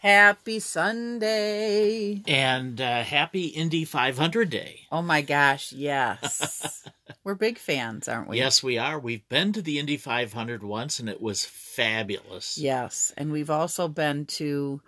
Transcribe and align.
Happy 0.00 0.60
Sunday. 0.60 2.22
And 2.26 2.80
uh, 2.80 3.02
happy 3.02 3.48
Indy 3.48 3.84
500 3.84 4.48
Day. 4.48 4.86
Oh 4.90 5.02
my 5.02 5.20
gosh, 5.20 5.72
yes. 5.74 6.88
We're 7.24 7.34
big 7.34 7.58
fans, 7.58 8.08
aren't 8.08 8.30
we? 8.30 8.38
Yes, 8.38 8.62
we 8.62 8.78
are. 8.78 8.98
We've 8.98 9.28
been 9.28 9.52
to 9.52 9.60
the 9.60 9.78
Indy 9.78 9.98
500 9.98 10.62
once 10.62 11.00
and 11.00 11.08
it 11.10 11.20
was 11.20 11.44
fabulous. 11.44 12.56
Yes. 12.56 13.12
And 13.18 13.30
we've 13.30 13.50
also 13.50 13.88
been 13.88 14.24
to 14.26 14.80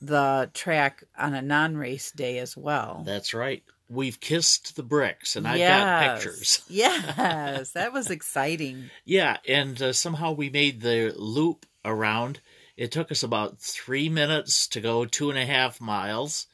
the 0.00 0.50
track 0.54 1.04
on 1.18 1.34
a 1.34 1.42
non 1.42 1.76
race 1.76 2.10
day 2.10 2.38
as 2.38 2.56
well. 2.56 3.02
That's 3.04 3.34
right. 3.34 3.62
We've 3.90 4.18
kissed 4.18 4.74
the 4.74 4.82
bricks 4.82 5.36
and 5.36 5.46
I've 5.46 5.58
got 5.58 6.14
pictures. 6.14 6.62
yes, 6.70 7.72
that 7.72 7.92
was 7.92 8.10
exciting. 8.10 8.88
Yeah, 9.04 9.36
and 9.46 9.80
uh, 9.82 9.92
somehow 9.92 10.32
we 10.32 10.48
made 10.48 10.80
the 10.80 11.12
loop 11.14 11.66
around. 11.84 12.40
It 12.76 12.92
took 12.92 13.10
us 13.10 13.22
about 13.22 13.58
three 13.58 14.08
minutes 14.08 14.68
to 14.68 14.80
go 14.80 15.04
two 15.04 15.30
and 15.30 15.38
a 15.38 15.46
half 15.46 15.80
miles 15.80 16.46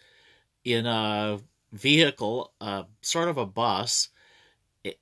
in 0.65 0.87
a 0.87 1.41
vehicle, 1.73 2.53
uh, 2.61 2.85
sort 3.01 3.29
of 3.29 3.39
a 3.39 3.47
bus, 3.47 4.09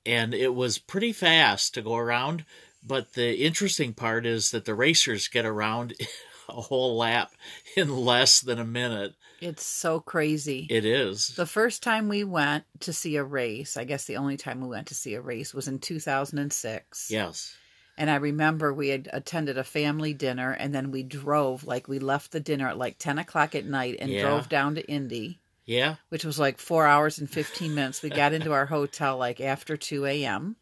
and 0.05 0.33
it 0.33 0.55
was 0.55 0.79
pretty 0.79 1.13
fast 1.13 1.73
to 1.75 1.81
go 1.81 1.95
around. 1.95 2.45
But 2.83 3.13
the 3.13 3.35
interesting 3.35 3.93
part 3.93 4.25
is 4.25 4.51
that 4.51 4.65
the 4.65 4.73
racers 4.73 5.27
get 5.27 5.45
around 5.45 5.93
a 6.49 6.53
whole 6.53 6.97
lap 6.97 7.31
in 7.77 7.95
less 7.95 8.41
than 8.41 8.59
a 8.59 8.65
minute. 8.65 9.13
It's 9.39 9.65
so 9.65 9.99
crazy. 9.99 10.67
It 10.69 10.85
is. 10.85 11.29
The 11.29 11.45
first 11.45 11.83
time 11.83 12.09
we 12.09 12.23
went 12.23 12.63
to 12.81 12.93
see 12.93 13.15
a 13.15 13.23
race, 13.23 13.77
I 13.77 13.83
guess 13.83 14.05
the 14.05 14.17
only 14.17 14.37
time 14.37 14.61
we 14.61 14.67
went 14.67 14.87
to 14.87 14.95
see 14.95 15.13
a 15.13 15.21
race 15.21 15.53
was 15.53 15.67
in 15.67 15.79
2006. 15.79 17.11
Yes. 17.11 17.55
And 18.01 18.09
I 18.09 18.15
remember 18.15 18.73
we 18.73 18.87
had 18.89 19.07
attended 19.13 19.59
a 19.59 19.63
family 19.63 20.11
dinner 20.15 20.51
and 20.53 20.73
then 20.73 20.89
we 20.89 21.03
drove, 21.03 21.65
like, 21.65 21.87
we 21.87 21.99
left 21.99 22.31
the 22.31 22.39
dinner 22.39 22.67
at 22.67 22.77
like 22.79 22.97
10 22.97 23.19
o'clock 23.19 23.53
at 23.53 23.63
night 23.67 23.97
and 23.99 24.09
Yeah. 24.09 24.23
drove 24.23 24.49
down 24.49 24.73
to 24.73 24.81
Indy, 24.89 25.39
Yeah. 25.65 25.97
which 26.09 26.25
was 26.25 26.39
like 26.39 26.57
four 26.57 26.87
hours 26.87 27.19
and 27.19 27.29
15 27.29 27.75
minutes. 27.75 28.01
We 28.01 28.09
got 28.09 28.33
into 28.33 28.53
our 28.53 28.65
hotel 28.65 29.17
like 29.17 29.39
after 29.39 29.77
2 29.77 30.07
a.m. 30.07 30.55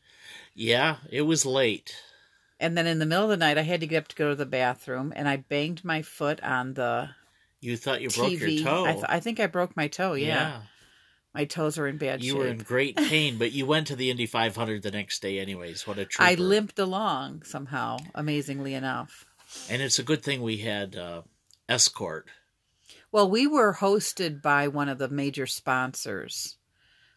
Yeah. 0.54 0.98
It 1.10 1.22
was 1.22 1.45
late. 1.45 1.95
And 2.60 2.78
then 2.78 2.86
in 2.88 3.00
the 3.00 3.06
middle 3.06 3.23
of 3.23 3.30
the 3.30 3.38
night, 3.38 3.58
I 3.58 3.62
had 3.62 3.80
to 3.80 3.88
get 3.88 4.00
up 4.04 4.08
to 4.10 4.17
go 4.17 4.30
to 4.32 4.36
the 4.36 4.45
bathroom 4.45 5.14
and 5.16 5.30
I 5.30 5.38
banged 5.38 5.86
my 5.86 6.02
foot 6.02 6.44
on 6.44 6.73
the 6.73 7.12
You 7.62 7.78
thought 7.78 8.02
you 8.02 8.10
broke 8.10 8.34
your 8.34 8.64
toe. 8.66 8.84
I, 8.86 8.92
th- 8.95 9.06
I 9.08 9.20
think 9.22 9.40
I 9.40 9.48
broke 9.48 9.78
my 9.78 9.88
toe. 9.88 10.12
Yeah. 10.12 10.64
My 11.34 11.46
toes 11.46 11.78
are 11.78 11.88
in 11.88 11.98
bad 11.98 12.24
You 12.24 12.32
shape. 12.32 12.38
You 12.38 12.40
were 12.40 12.48
in 12.48 12.58
great 12.60 12.96
pain, 13.10 13.38
but 13.38 13.52
you 13.52 13.66
went 13.66 13.88
to 13.88 13.96
the 13.96 14.10
Indy 14.10 14.26
500 14.26 14.82
the 14.82 14.92
next 14.92 15.22
day, 15.22 15.40
anyways. 15.40 15.86
What 15.86 15.98
a 15.98 16.06
trooper! 16.06 16.30
I 16.30 16.36
limped 16.36 16.80
along 16.80 17.44
somehow, 17.44 17.98
amazingly 18.16 18.74
enough. 18.74 19.26
and 19.70 19.82
it's 19.82 20.00
a 20.00 20.04
good 20.04 20.24
thing 20.24 20.42
we 20.42 20.58
had 20.58 20.96
uh, 20.96 21.22
escort. 21.68 22.28
Well, 23.12 23.30
we 23.30 23.48
were 23.48 23.76
hosted 23.76 24.42
by 24.42 24.68
one 24.68 24.90
of 24.90 24.98
the 25.00 25.10
major 25.10 25.48
sponsors, 25.48 26.58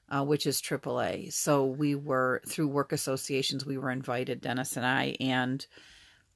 uh, 0.08 0.24
which 0.24 0.46
is 0.46 0.62
AAA. 0.62 1.32
So 1.32 1.66
we 1.66 1.94
were 1.94 2.40
through 2.46 2.68
work 2.68 2.92
associations. 2.92 3.66
We 3.66 3.76
were 3.76 3.90
invited, 3.90 4.40
Dennis 4.40 4.76
and 4.76 4.86
I, 4.86 5.16
and 5.20 5.66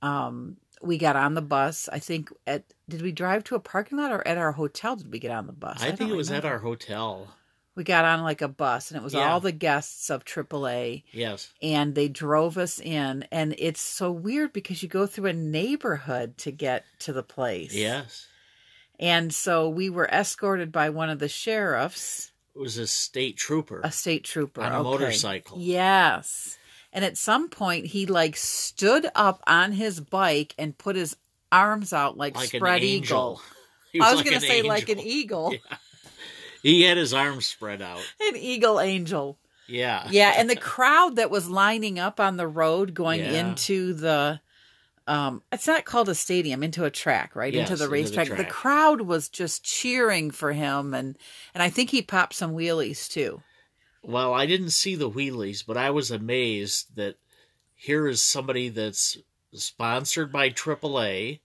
um, 0.03 0.59
we 0.83 0.99
got 0.99 1.17
on 1.17 1.35
the 1.35 1.43
bus. 1.43 1.89
I 1.91 1.99
think 1.99 2.31
at 2.47 2.65
did 2.89 3.01
we 3.03 3.13
drive 3.13 3.45
to 3.45 3.55
a 3.55 3.61
parking 3.61 3.99
lot 3.99 4.13
or 4.13 4.27
at 4.27 4.39
our 4.39 4.53
hotel? 4.53 4.97
Did 4.97 5.11
we 5.11 5.19
get 5.19 5.31
on 5.31 5.47
the 5.47 5.53
bus? 5.53 5.83
I, 5.83 5.93
think 5.93 6.11
it 6.11 6.17
was 6.17 6.31
at 6.31 6.45
our 6.45 6.59
hotel. 6.59 7.35
We 7.77 7.85
got 7.85 8.05
on 8.07 8.23
like 8.23 8.41
a 8.43 8.49
bus, 8.49 8.91
and 8.91 8.97
it 8.99 9.05
was 9.05 9.13
Yeah. 9.15 9.31
all 9.31 9.39
the 9.39 9.53
guests 9.53 10.09
of 10.11 10.25
AAA. 10.25 11.05
Yes, 11.13 11.51
and 11.63 11.95
they 11.95 12.09
drove 12.09 12.57
us 12.59 12.81
in 12.81 13.27
and 13.31 13.55
it's 13.59 13.81
so 13.83 14.11
weird 14.11 14.53
because 14.55 14.83
you 14.83 14.89
go 14.89 15.07
through 15.07 15.27
a 15.27 15.33
neighborhood 15.35 16.39
to 16.39 16.51
get 16.51 16.85
to 17.01 17.13
the 17.13 17.23
place 17.23 17.75
yes. 17.75 18.27
and 18.99 19.33
so 19.35 19.69
we 19.69 19.91
were 19.91 20.07
escorted 20.09 20.73
by 20.73 20.89
one 20.89 21.11
of 21.11 21.19
the 21.19 21.29
sheriffs 21.29 22.33
It 22.55 22.59
was 22.61 22.79
a 22.79 22.87
state 22.87 23.37
trooper. 23.37 23.81
a 23.85 23.93
state 23.93 24.25
trooper 24.25 24.63
On 24.63 24.73
a 24.73 24.77
okay. 24.81 24.83
motorcycle. 24.83 25.59
yes 25.61 26.57
and 26.93 27.05
at 27.05 27.19
some 27.19 27.49
point 27.51 27.87
he 27.87 28.07
like 28.07 28.37
stood 28.37 29.07
up 29.15 29.43
on 29.47 29.73
his 29.73 30.01
bike 30.01 30.55
and 30.59 30.77
put 30.79 30.97
his 30.97 31.15
arms 31.53 31.93
out 31.93 32.17
like, 32.17 32.35
like 32.37 32.49
spread 32.49 32.83
an 32.83 32.89
angel. 32.89 33.41
eagle 33.93 34.07
i 34.07 34.11
was 34.11 34.17
like 34.17 34.25
gonna 34.25 34.37
an 34.37 34.43
say 34.43 34.63
like 34.63 34.89
an 34.89 34.99
angel. 34.99 35.13
eagle 35.53 35.55
He 36.63 36.83
had 36.83 36.97
his 36.97 37.13
arms 37.15 37.47
spread 37.47 37.83
out. 37.83 38.01
an 38.21 38.37
eagle 38.37 38.81
angel 38.81 39.39
Yeah. 39.69 40.07
yeah 40.11 40.35
and 40.37 40.49
the 40.51 40.57
crowd 40.57 41.17
that 41.17 41.31
was 41.31 41.49
lining 41.49 41.99
up 41.99 42.21
on 42.21 42.37
the 42.37 42.47
road 42.49 42.95
going 42.95 43.21
Yeah. 43.21 43.41
into 43.51 43.93
the 43.95 44.41
um 45.07 45.43
it's 45.53 45.67
not 45.67 45.85
called 45.85 46.09
a 46.09 46.15
stadium 46.15 46.63
into 46.63 46.85
a 46.85 46.91
track 46.91 47.37
right 47.37 47.53
Yes, 47.55 47.71
into 47.71 47.77
the 47.77 47.85
into 47.95 48.11
the 48.11 48.19
racetrack 48.21 48.39
the, 48.39 48.45
crowd 48.45 49.01
was 49.03 49.29
just 49.29 49.63
cheering 49.65 50.31
for 50.33 50.53
him 50.53 50.95
and 50.95 51.17
and 51.55 51.63
i 51.63 51.69
think 51.71 51.91
he 51.91 52.03
popped 52.03 52.35
some 52.35 52.55
wheelies 52.55 53.09
too 53.09 53.43
Well, 54.03 54.33
I 54.35 54.47
didn't 54.47 54.71
see 54.71 54.95
the 54.95 55.11
wheelies, 55.11 55.65
but 55.67 55.77
I 55.77 55.91
was 55.91 56.11
amazed 56.13 56.95
that 56.97 57.17
here 57.75 58.07
is 58.07 58.23
somebody 58.23 58.69
that's 58.69 59.19
sponsored 59.53 60.31
by 60.31 60.49
AAA, 60.51 61.41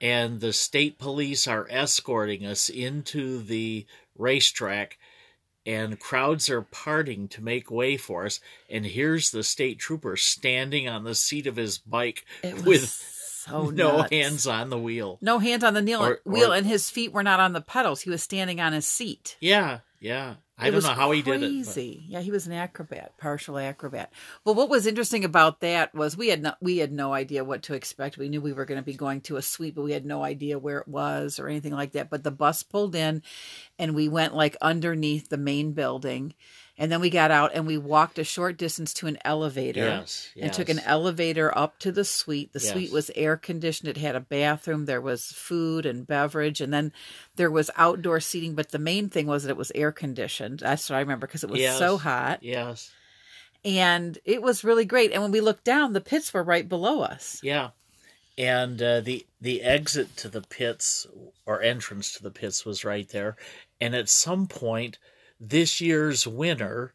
and 0.00 0.40
the 0.40 0.52
state 0.52 0.98
police 0.98 1.46
are 1.46 1.66
escorting 1.70 2.44
us 2.44 2.68
into 2.68 3.38
the 3.42 3.86
racetrack, 4.18 4.98
and 5.64 5.98
crowds 5.98 6.48
are 6.50 6.62
parting 6.62 7.28
to 7.28 7.42
make 7.42 7.70
way 7.70 7.96
for 7.96 8.26
us. 8.26 8.40
And 8.70 8.84
here's 8.86 9.30
the 9.30 9.42
state 9.42 9.78
trooper 9.78 10.16
standing 10.16 10.88
on 10.88 11.04
the 11.04 11.14
seat 11.14 11.46
of 11.46 11.56
his 11.56 11.78
bike 11.78 12.24
with 12.64 12.88
so 12.88 13.70
no 13.70 13.98
nuts. 13.98 14.10
hands 14.12 14.46
on 14.46 14.70
the 14.70 14.78
wheel. 14.78 15.18
no 15.20 15.38
hands 15.38 15.64
on 15.64 15.74
the 15.74 15.82
wheel, 15.82 16.04
Or- 16.04 16.20
wheel 16.24 16.52
or- 16.52 16.56
and 16.56 16.66
his 16.66 16.88
feet 16.90 17.12
were 17.12 17.22
not 17.22 17.40
on 17.40 17.52
the 17.52 17.60
pedals 17.60 18.02
he 18.02 18.10
was 18.10 18.22
standing 18.22 18.60
on 18.60 18.72
his 18.72 18.86
seat 18.86 19.36
Yeah, 19.40 19.80
yeah. 20.00 20.34
I 20.58 20.70
don't 20.70 20.82
know 20.82 20.88
how 20.90 21.10
he 21.10 21.20
did 21.20 21.42
it. 21.42 21.48
but- 21.48 21.64
crazy. 21.64 22.04
Yeah, 22.08 22.20
he 22.20 22.30
was 22.30 22.46
an 22.46 22.52
acrobat, 22.54 23.18
partial 23.18 23.58
acrobat. 23.58 24.10
Well, 24.44 24.54
what 24.54 24.70
was 24.70 24.86
interesting 24.86 25.24
about 25.24 25.60
that 25.60 25.94
was 25.94 26.16
we 26.16 26.28
had 26.28 26.42
no 26.42 26.54
we 26.62 26.78
had 26.78 26.92
no 26.92 27.12
idea 27.12 27.44
what 27.44 27.62
to 27.64 27.74
expect. 27.74 28.16
We 28.16 28.28
knew 28.28 28.40
we 28.40 28.52
were 28.54 28.64
going 28.64 28.80
to 28.80 28.84
be 28.84 28.94
going 28.94 29.20
to 29.22 29.36
a 29.36 29.42
suite, 29.42 29.74
but 29.74 29.82
we 29.82 29.92
had 29.92 30.06
no 30.06 30.24
idea 30.24 30.58
where 30.58 30.78
it 30.78 30.88
was 30.88 31.38
or 31.38 31.48
anything 31.48 31.72
like 31.72 31.92
that. 31.92 32.08
But 32.08 32.24
the 32.24 32.30
bus 32.30 32.62
pulled 32.62 32.94
in, 32.94 33.22
and 33.78 33.94
we 33.94 34.08
went 34.08 34.34
like 34.34 34.56
underneath 34.62 35.28
the 35.28 35.36
main 35.36 35.72
building, 35.72 36.32
and 36.78 36.92
then 36.92 37.00
we 37.00 37.08
got 37.10 37.30
out 37.30 37.52
and 37.54 37.66
we 37.66 37.78
walked 37.78 38.18
a 38.18 38.24
short 38.24 38.56
distance 38.58 38.92
to 38.94 39.06
an 39.06 39.18
elevator. 39.24 39.80
Yes, 39.80 40.28
And 40.40 40.52
took 40.52 40.68
an 40.68 40.80
elevator 40.80 41.56
up 41.56 41.78
to 41.80 41.90
the 41.92 42.04
suite. 42.04 42.52
The 42.52 42.60
Yes. 42.60 42.70
suite 42.72 42.92
was 42.92 43.10
air 43.14 43.36
conditioned. 43.36 43.88
It 43.88 43.96
had 43.96 44.14
a 44.16 44.20
bathroom. 44.20 44.84
There 44.86 45.00
was 45.00 45.26
food 45.32 45.86
and 45.86 46.06
beverage, 46.06 46.60
and 46.60 46.72
then 46.72 46.92
there 47.36 47.50
was 47.50 47.70
outdoor 47.76 48.20
seating. 48.20 48.54
But 48.54 48.70
the 48.70 48.78
main 48.78 49.08
thing 49.08 49.26
was 49.26 49.44
that 49.44 49.50
it 49.50 49.56
was 49.56 49.72
air 49.74 49.92
conditioned. 49.92 50.60
That's 50.60 50.90
what 50.90 50.96
I 50.96 51.00
remember 51.00 51.26
because 51.26 51.44
it 51.44 51.50
was 51.50 51.60
Yes. 51.60 51.78
so 51.78 51.96
hot, 51.98 52.42
Yes. 52.42 52.90
and 53.64 54.18
it 54.24 54.42
was 54.42 54.64
really 54.64 54.84
great. 54.84 55.12
And 55.12 55.22
when 55.22 55.32
we 55.32 55.40
looked 55.40 55.64
down, 55.64 55.92
the 55.92 56.00
pits 56.00 56.32
were 56.32 56.42
right 56.42 56.68
below 56.68 57.00
us. 57.00 57.40
Yeah, 57.42 57.70
and 58.38 58.80
uh, 58.82 59.00
the 59.00 59.26
the 59.40 59.62
exit 59.62 60.16
to 60.18 60.28
the 60.28 60.42
pits 60.42 61.06
or 61.46 61.62
entrance 61.62 62.12
to 62.14 62.22
the 62.22 62.30
pits 62.30 62.64
was 62.64 62.84
right 62.84 63.08
there. 63.08 63.36
And 63.80 63.94
at 63.94 64.08
some 64.08 64.46
point, 64.46 64.98
this 65.40 65.80
year's 65.80 66.26
winner 66.26 66.94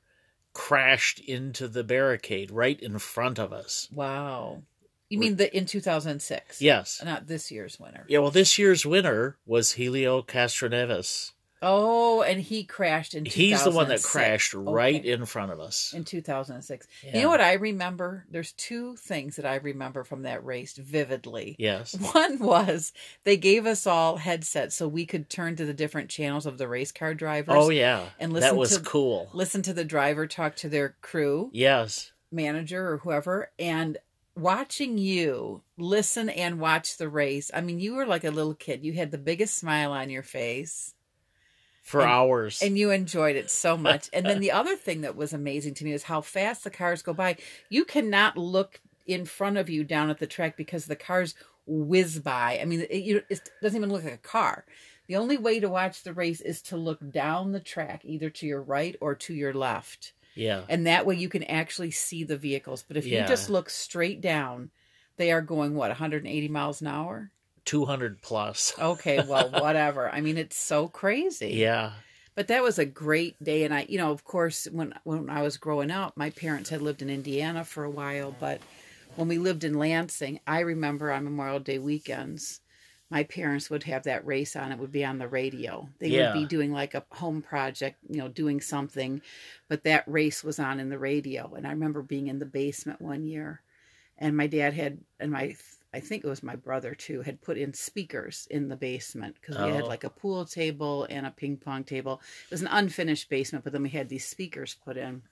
crashed 0.53 1.19
into 1.19 1.68
the 1.68 1.84
barricade 1.84 2.52
right 2.52 2.79
in 2.79 3.00
front 3.00 3.40
of 3.40 3.53
us. 3.53 3.88
Wow. 3.94 4.63
You 5.09 5.18
mean 5.18 5.35
the 5.35 5.56
in 5.56 5.66
two 5.66 5.81
thousand 5.81 6.22
six? 6.22 6.62
Yes. 6.62 7.02
not 7.03 7.28
this 7.28 7.52
year's 7.52 7.79
winner. 7.79 8.06
Yeah. 8.07 8.19
Well, 8.19 8.31
this 8.31 8.57
year's 8.57 8.85
winner 8.85 9.38
was 9.46 9.74
Helio 9.74 10.22
Castroneves. 10.22 11.31
Oh, 11.62 12.22
and 12.24 12.42
he 12.42 12.64
crashed 12.64 13.14
in. 13.14 13.26
He's 13.26 13.64
the 13.64 13.70
one 13.72 13.88
that 13.90 14.00
2006. 14.02 14.12
crashed 14.12 14.54
right 14.56 14.96
Okay. 15.02 15.12
in 15.12 15.26
front 15.26 15.52
of 15.52 15.60
us. 15.60 15.94
in 15.94 16.03
2006. 16.03 16.88
You 17.14 17.22
know 17.22 17.30
what 17.30 17.41
I 17.41 17.53
remember? 17.53 18.26
There's 18.30 18.52
two 18.53 18.96
things 18.96 19.35
that 19.35 19.46
I 19.46 19.56
remember 19.56 20.03
from 20.03 20.24
that 20.24 20.44
race 20.44 20.74
vividly. 20.76 21.56
Yes. 21.59 21.94
One 22.14 22.40
was 22.40 22.94
they 23.24 23.38
gave 23.38 23.66
us 23.66 23.85
all 23.85 24.18
headsets 24.18 24.76
so 24.76 24.88
we 24.88 25.06
could 25.06 25.30
turn 25.30 25.56
to 25.58 25.66
the 25.66 25.74
different 25.74 26.09
channels 26.09 26.46
of 26.46 26.58
the 26.58 26.68
race 26.68 26.91
car 26.91 27.14
drivers. 27.14 27.56
Oh 27.58 27.70
yeah. 27.70 28.06
And 28.20 28.34
listen. 28.34 28.50
that 28.50 28.59
was 28.59 28.78
to- 28.78 28.84
cool. 28.84 29.30
Listen 29.34 29.62
to 29.62 29.74
the 29.74 29.85
driver 29.85 30.26
talk 30.28 30.56
to 30.58 30.70
their 30.70 30.96
crew, 31.02 31.50
Yes. 31.53 32.12
manager, 32.32 32.91
or 32.94 32.97
whoever. 32.97 33.52
And 33.59 33.97
watching 34.35 34.97
you 34.97 35.62
listen 35.78 36.30
and 36.30 36.59
watch 36.59 36.97
the 36.97 37.09
race, 37.09 37.52
I 37.53 37.62
mean, 37.62 37.80
you 37.80 37.94
were 37.96 38.06
like 38.06 38.24
a 38.24 38.32
little 38.32 38.56
kid. 38.56 38.84
You 38.84 38.94
had 38.94 39.12
the 39.12 39.18
biggest 39.18 39.58
smile 39.58 39.91
on 39.91 40.09
your 40.09 40.24
face. 40.24 40.94
For 41.82 42.02
And- 42.02 42.10
hours. 42.12 42.62
and 42.62 42.78
you 42.78 42.92
enjoyed 42.92 43.36
it 43.36 43.50
so 43.50 43.76
much. 43.88 44.10
And 44.14 44.26
then 44.26 44.40
the 44.40 44.52
other 44.52 44.76
thing 44.76 45.02
that 45.02 45.16
was 45.16 45.34
amazing 45.34 45.74
to 45.76 45.84
me 45.86 45.92
is 45.94 46.04
how 46.04 46.22
fast 46.22 46.64
the 46.64 46.70
cars 46.70 47.02
go 47.02 47.14
by. 47.14 47.38
You 47.70 47.86
cannot 47.86 48.38
look 48.38 48.80
in 49.08 49.26
front 49.26 49.58
of 49.58 49.70
you 49.70 49.84
down 49.84 50.10
at 50.10 50.20
the 50.20 50.28
track 50.28 50.56
because 50.56 50.86
the 50.86 50.96
cars 50.96 51.34
whiz 51.66 52.20
by. 52.20 52.60
I 52.62 52.66
mean, 52.66 52.82
it, 52.90 53.26
it 53.30 53.50
doesn't 53.62 53.78
even 53.78 53.90
look 53.92 54.04
like 54.04 54.14
a 54.14 54.18
car. 54.18 54.64
The 55.08 55.16
only 55.18 55.38
way 55.38 55.60
to 55.60 55.68
watch 55.70 56.04
the 56.04 56.14
race 56.14 56.40
is 56.40 56.62
to 56.64 56.78
look 56.78 57.00
down 57.12 57.52
the 57.52 57.60
track, 57.60 58.06
either 58.06 58.30
to 58.30 58.46
your 58.46 58.62
right 58.62 58.96
or 59.02 59.16
to 59.16 59.34
your 59.34 59.54
left. 59.54 60.14
yeah. 60.36 60.62
And 60.70 60.88
that 60.88 61.06
way 61.06 61.16
you 61.16 61.28
can 61.30 61.44
actually 61.44 61.92
see 61.92 62.24
the 62.24 62.38
vehicles. 62.38 62.86
But 62.88 62.96
if 62.98 63.06
Yeah. 63.06 63.24
you 63.24 63.28
just 63.28 63.50
look 63.50 63.70
straight 63.70 64.22
down, 64.22 64.70
they 65.18 65.32
are 65.32 65.42
going, 65.42 65.76
what, 65.76 65.90
180 65.90 66.48
miles 66.48 66.80
an 66.80 66.88
hour? 66.88 67.32
200 67.66 68.22
plus. 68.22 68.73
Okay, 68.79 69.22
well, 69.22 69.49
whatever. 69.52 70.09
I 70.09 70.22
mean, 70.22 70.37
it's 70.37 70.55
so 70.58 70.87
crazy. 70.87 71.67
Yeah. 71.67 72.03
But 72.35 72.47
that 72.49 72.63
was 72.63 72.79
a 72.79 72.85
great 72.85 73.37
day, 73.43 73.63
and 73.66 73.73
I, 73.73 73.85
you 73.90 73.97
know, 73.97 74.11
of 74.11 74.23
course, 74.25 74.66
when 74.67 74.93
when 75.05 75.29
I 75.29 75.41
was 75.43 75.58
growing 75.58 75.91
up, 75.91 76.17
my 76.17 76.31
parents 76.31 76.69
had 76.69 76.81
lived 76.81 77.02
in 77.02 77.09
Indiana 77.09 77.66
for 77.66 77.84
a 77.85 77.91
while, 77.91 78.31
but 78.34 78.63
when 79.16 79.28
we 79.29 79.37
lived 79.40 79.63
in 79.66 79.75
Lansing, 79.75 80.40
I 80.47 80.61
remember 80.61 81.11
on 81.11 81.25
Memorial 81.25 81.59
Day 81.61 81.79
weekends, 81.79 82.61
my 83.11 83.23
parents 83.25 83.69
would 83.69 83.84
have 83.84 84.03
that 84.03 84.25
race 84.25 84.55
on. 84.55 84.72
It 84.72 84.79
would 84.79 84.91
be 84.91 85.05
on 85.05 85.19
the 85.19 85.28
radio. 85.29 85.90
They 85.99 86.11
Yeah. 86.11 86.13
would 86.13 86.31
be 86.31 86.46
doing 86.46 86.72
like 86.73 86.93
a 86.96 87.05
home 87.11 87.41
project, 87.43 87.99
you 88.09 88.17
know, 88.19 88.29
doing 88.29 88.61
something, 88.61 89.22
but 89.69 89.84
that 89.85 90.08
race 90.08 90.43
was 90.43 90.59
on 90.59 90.79
in 90.79 90.90
the 90.90 90.99
radio. 90.99 91.53
And 91.55 91.67
I 91.67 91.72
remember 91.72 92.03
being 92.03 92.28
in 92.28 92.40
the 92.40 92.46
basement 92.47 93.02
one 93.02 93.23
year, 93.25 93.63
and 94.17 94.37
my 94.37 94.47
dad 94.47 94.73
had, 94.73 95.03
and 95.19 95.31
my, 95.31 95.55
I 95.93 95.99
think 95.99 96.23
it 96.23 96.29
was 96.29 96.41
my 96.41 96.55
brother 96.55 96.96
too, 96.96 97.22
had 97.22 97.41
put 97.41 97.58
in 97.58 97.73
speakers 97.73 98.47
in 98.49 98.70
the 98.70 98.78
basement 98.78 99.35
because 99.40 99.58
we 99.58 99.72
had 99.72 99.84
Oh. 99.84 99.88
like 99.88 100.03
a 100.03 100.09
pool 100.09 100.46
table 100.46 101.05
and 101.09 101.26
a 101.26 101.32
ping 101.32 101.58
pong 101.58 101.84
table. 101.84 102.22
It 102.46 102.52
was 102.52 102.61
an 102.61 102.67
unfinished 102.67 103.29
basement, 103.29 103.64
but 103.64 103.73
then 103.73 103.84
we 103.84 103.90
had 103.90 104.08
these 104.08 104.26
speakers 104.26 104.76
put 104.85 104.96
in 104.96 105.23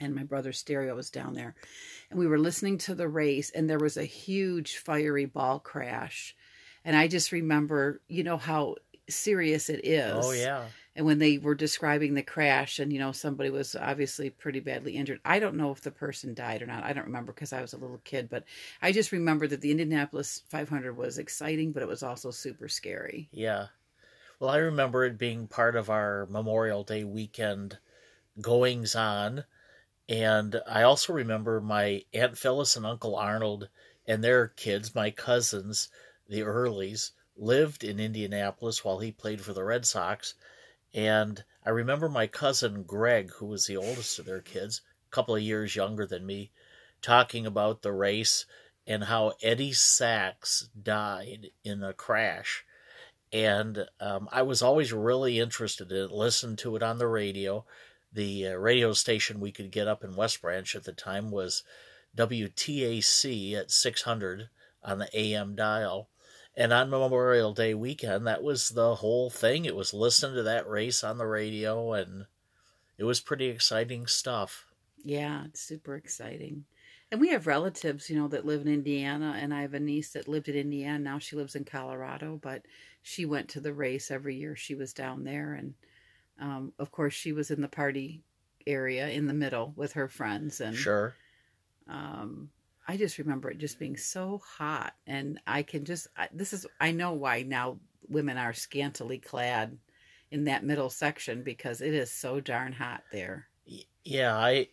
and 0.00 0.14
my 0.14 0.24
brother's 0.24 0.58
stereo 0.58 0.94
was 0.94 1.10
down 1.10 1.34
there. 1.34 1.54
And 2.10 2.18
we 2.18 2.26
were 2.26 2.38
listening 2.38 2.78
to 2.78 2.94
the 2.94 3.08
race, 3.08 3.50
and 3.50 3.68
there 3.68 3.78
was 3.78 3.96
a 3.96 4.04
huge 4.04 4.78
fiery 4.78 5.24
ball 5.24 5.60
crash. 5.60 6.34
And 6.84 6.96
I 6.96 7.08
just 7.08 7.32
remember, 7.32 8.00
you 8.08 8.24
know, 8.24 8.36
how 8.36 8.76
serious 9.08 9.70
it 9.70 9.82
oh, 9.84 9.88
is. 9.88 10.26
Oh, 10.26 10.32
yeah. 10.32 10.64
And 10.96 11.04
when 11.04 11.18
they 11.18 11.38
were 11.38 11.56
describing 11.56 12.14
the 12.14 12.22
crash, 12.22 12.78
and, 12.78 12.92
you 12.92 13.00
know, 13.00 13.10
somebody 13.10 13.50
was 13.50 13.74
obviously 13.74 14.30
pretty 14.30 14.60
badly 14.60 14.96
injured. 14.96 15.20
I 15.24 15.40
don't 15.40 15.56
know 15.56 15.72
if 15.72 15.80
the 15.80 15.90
person 15.90 16.34
died 16.34 16.62
or 16.62 16.66
not. 16.66 16.84
I 16.84 16.92
don't 16.92 17.06
remember 17.06 17.32
because 17.32 17.52
I 17.52 17.60
was 17.60 17.72
a 17.72 17.78
little 17.78 18.00
kid, 18.04 18.28
but 18.30 18.44
I 18.80 18.92
just 18.92 19.10
remember 19.10 19.48
that 19.48 19.60
the 19.60 19.72
Indianapolis 19.72 20.42
500 20.48 20.96
was 20.96 21.18
exciting, 21.18 21.72
but 21.72 21.82
it 21.82 21.88
was 21.88 22.04
also 22.04 22.30
super 22.30 22.68
scary. 22.68 23.28
Yeah. 23.32 23.66
Well, 24.38 24.50
I 24.50 24.58
remember 24.58 25.04
it 25.04 25.18
being 25.18 25.48
part 25.48 25.74
of 25.74 25.90
our 25.90 26.26
Memorial 26.30 26.84
Day 26.84 27.02
weekend 27.02 27.78
goings 28.40 28.94
on. 28.94 29.44
And 30.08 30.60
I 30.68 30.82
also 30.82 31.12
remember 31.12 31.60
my 31.60 32.02
Aunt 32.12 32.36
Phyllis 32.36 32.76
and 32.76 32.84
Uncle 32.84 33.16
Arnold 33.16 33.68
and 34.06 34.22
their 34.22 34.48
kids, 34.48 34.94
my 34.94 35.10
cousins, 35.10 35.88
the 36.28 36.40
Earleys, 36.40 37.12
lived 37.36 37.82
in 37.82 37.98
Indianapolis 37.98 38.84
while 38.84 38.98
he 38.98 39.10
played 39.10 39.40
for 39.40 39.54
the 39.54 39.64
Red 39.64 39.86
Sox. 39.86 40.34
And 40.94 41.44
I 41.66 41.70
remember 41.70 42.08
my 42.08 42.26
cousin 42.26 42.84
Greg, 42.84 43.32
who 43.32 43.46
was 43.46 43.66
the 43.66 43.76
oldest 43.76 44.18
of 44.18 44.26
their 44.26 44.40
kids, 44.40 44.80
a 45.10 45.14
couple 45.14 45.34
of 45.34 45.42
years 45.42 45.76
younger 45.76 46.06
than 46.06 46.24
me, 46.24 46.52
talking 47.02 47.44
about 47.46 47.82
the 47.82 47.92
race 47.92 48.46
and 48.86 49.04
how 49.04 49.32
Eddie 49.42 49.72
Sachs 49.72 50.68
died 50.80 51.50
in 51.64 51.82
a 51.82 51.92
crash 51.92 52.64
and 53.34 53.88
um, 53.98 54.28
I 54.30 54.42
was 54.42 54.62
always 54.62 54.92
really 54.92 55.40
interested 55.40 55.90
in 55.90 56.04
it. 56.04 56.12
Listened 56.12 56.56
to 56.58 56.76
it 56.76 56.84
on 56.84 56.98
the 56.98 57.08
radio. 57.08 57.64
The 58.12 58.46
uh, 58.46 58.54
radio 58.54 58.92
station 58.92 59.40
we 59.40 59.50
could 59.50 59.72
get 59.72 59.88
up 59.88 60.04
in 60.04 60.14
West 60.14 60.40
Branch 60.40 60.72
at 60.76 60.84
the 60.84 60.92
time 60.92 61.32
was 61.32 61.64
WTAC 62.16 63.54
at 63.54 63.72
600 63.72 64.50
on 64.84 64.98
the 64.98 65.18
AM 65.18 65.56
dial. 65.56 66.08
And 66.56 66.72
on 66.72 66.90
Memorial 66.90 67.54
Day 67.54 67.74
weekend, 67.74 68.26
that 68.26 68.42
was 68.42 68.70
the 68.70 68.96
whole 68.96 69.30
thing. 69.30 69.64
It 69.64 69.76
was 69.76 69.94
listening 69.94 70.34
to 70.36 70.42
that 70.42 70.68
race 70.68 71.04
on 71.04 71.18
the 71.18 71.26
radio, 71.26 71.92
and 71.92 72.26
it 72.98 73.04
was 73.04 73.20
pretty 73.20 73.46
exciting 73.46 74.06
stuff. 74.06 74.66
Yeah, 75.02 75.44
it's 75.46 75.60
super 75.60 75.96
exciting. 75.96 76.66
And 77.10 77.20
we 77.20 77.28
have 77.28 77.46
relatives, 77.46 78.08
you 78.08 78.16
know, 78.16 78.28
that 78.28 78.46
live 78.46 78.62
in 78.62 78.68
Indiana, 78.68 79.34
and 79.38 79.52
I 79.52 79.60
have 79.62 79.74
a 79.74 79.80
niece 79.80 80.12
that 80.12 80.26
lived 80.28 80.48
in 80.48 80.56
Indiana. 80.56 80.98
Now 80.98 81.18
she 81.18 81.36
lives 81.36 81.54
in 81.54 81.64
Colorado, 81.64 82.38
but 82.38 82.66
she 83.02 83.24
went 83.26 83.48
to 83.50 83.60
the 83.60 83.74
race 83.74 84.10
every 84.10 84.36
year. 84.36 84.56
She 84.56 84.74
was 84.74 84.92
down 84.94 85.24
there, 85.24 85.54
and 85.54 85.74
um, 86.38 86.74
of 86.78 86.92
course, 86.92 87.14
she 87.14 87.32
was 87.32 87.50
in 87.50 87.62
the 87.62 87.68
party 87.68 88.24
area 88.66 89.08
in 89.10 89.26
the 89.26 89.34
middle 89.34 89.72
with 89.76 89.94
her 89.94 90.08
friends. 90.08 90.60
And 90.60 90.76
Sure. 90.76 91.16
um, 91.88 92.52
I 92.86 92.96
just 92.96 93.18
remember 93.18 93.50
it 93.50 93.58
just 93.58 93.78
being 93.78 93.96
so 93.96 94.40
hot, 94.44 94.94
and 95.06 95.40
I 95.46 95.62
can 95.62 95.84
just 95.84 96.08
I, 96.16 96.28
this 96.32 96.52
is 96.52 96.66
I 96.80 96.92
know 96.92 97.12
why 97.12 97.42
now 97.42 97.78
women 98.08 98.36
are 98.36 98.52
scantily 98.52 99.18
clad 99.18 99.78
in 100.30 100.44
that 100.44 100.64
middle 100.64 100.90
section 100.90 101.42
because 101.42 101.80
it 101.80 101.94
is 101.94 102.10
so 102.10 102.40
darn 102.40 102.72
hot 102.72 103.02
there. 103.12 103.46
Yeah, 104.04 104.36
I 104.36 104.68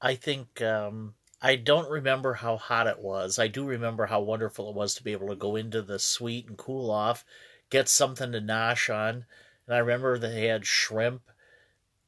I 0.00 0.14
think 0.14 0.60
um 0.60 1.14
I 1.40 1.56
don't 1.56 1.90
remember 1.90 2.34
how 2.34 2.56
hot 2.56 2.86
it 2.86 2.98
was. 2.98 3.38
I 3.38 3.48
do 3.48 3.64
remember 3.64 4.06
how 4.06 4.20
wonderful 4.20 4.70
it 4.70 4.74
was 4.74 4.94
to 4.94 5.04
be 5.04 5.12
able 5.12 5.28
to 5.28 5.36
go 5.36 5.56
into 5.56 5.82
the 5.82 5.98
suite 5.98 6.48
and 6.48 6.56
cool 6.56 6.90
off, 6.90 7.24
get 7.70 7.88
something 7.88 8.32
to 8.32 8.40
nosh 8.40 8.94
on. 8.94 9.26
And 9.66 9.74
I 9.74 9.78
remember 9.78 10.18
they 10.18 10.46
had 10.46 10.66
shrimp 10.66 11.22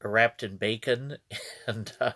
wrapped 0.02 0.42
in 0.42 0.56
bacon, 0.56 1.18
and 1.66 1.92
uh, 2.00 2.12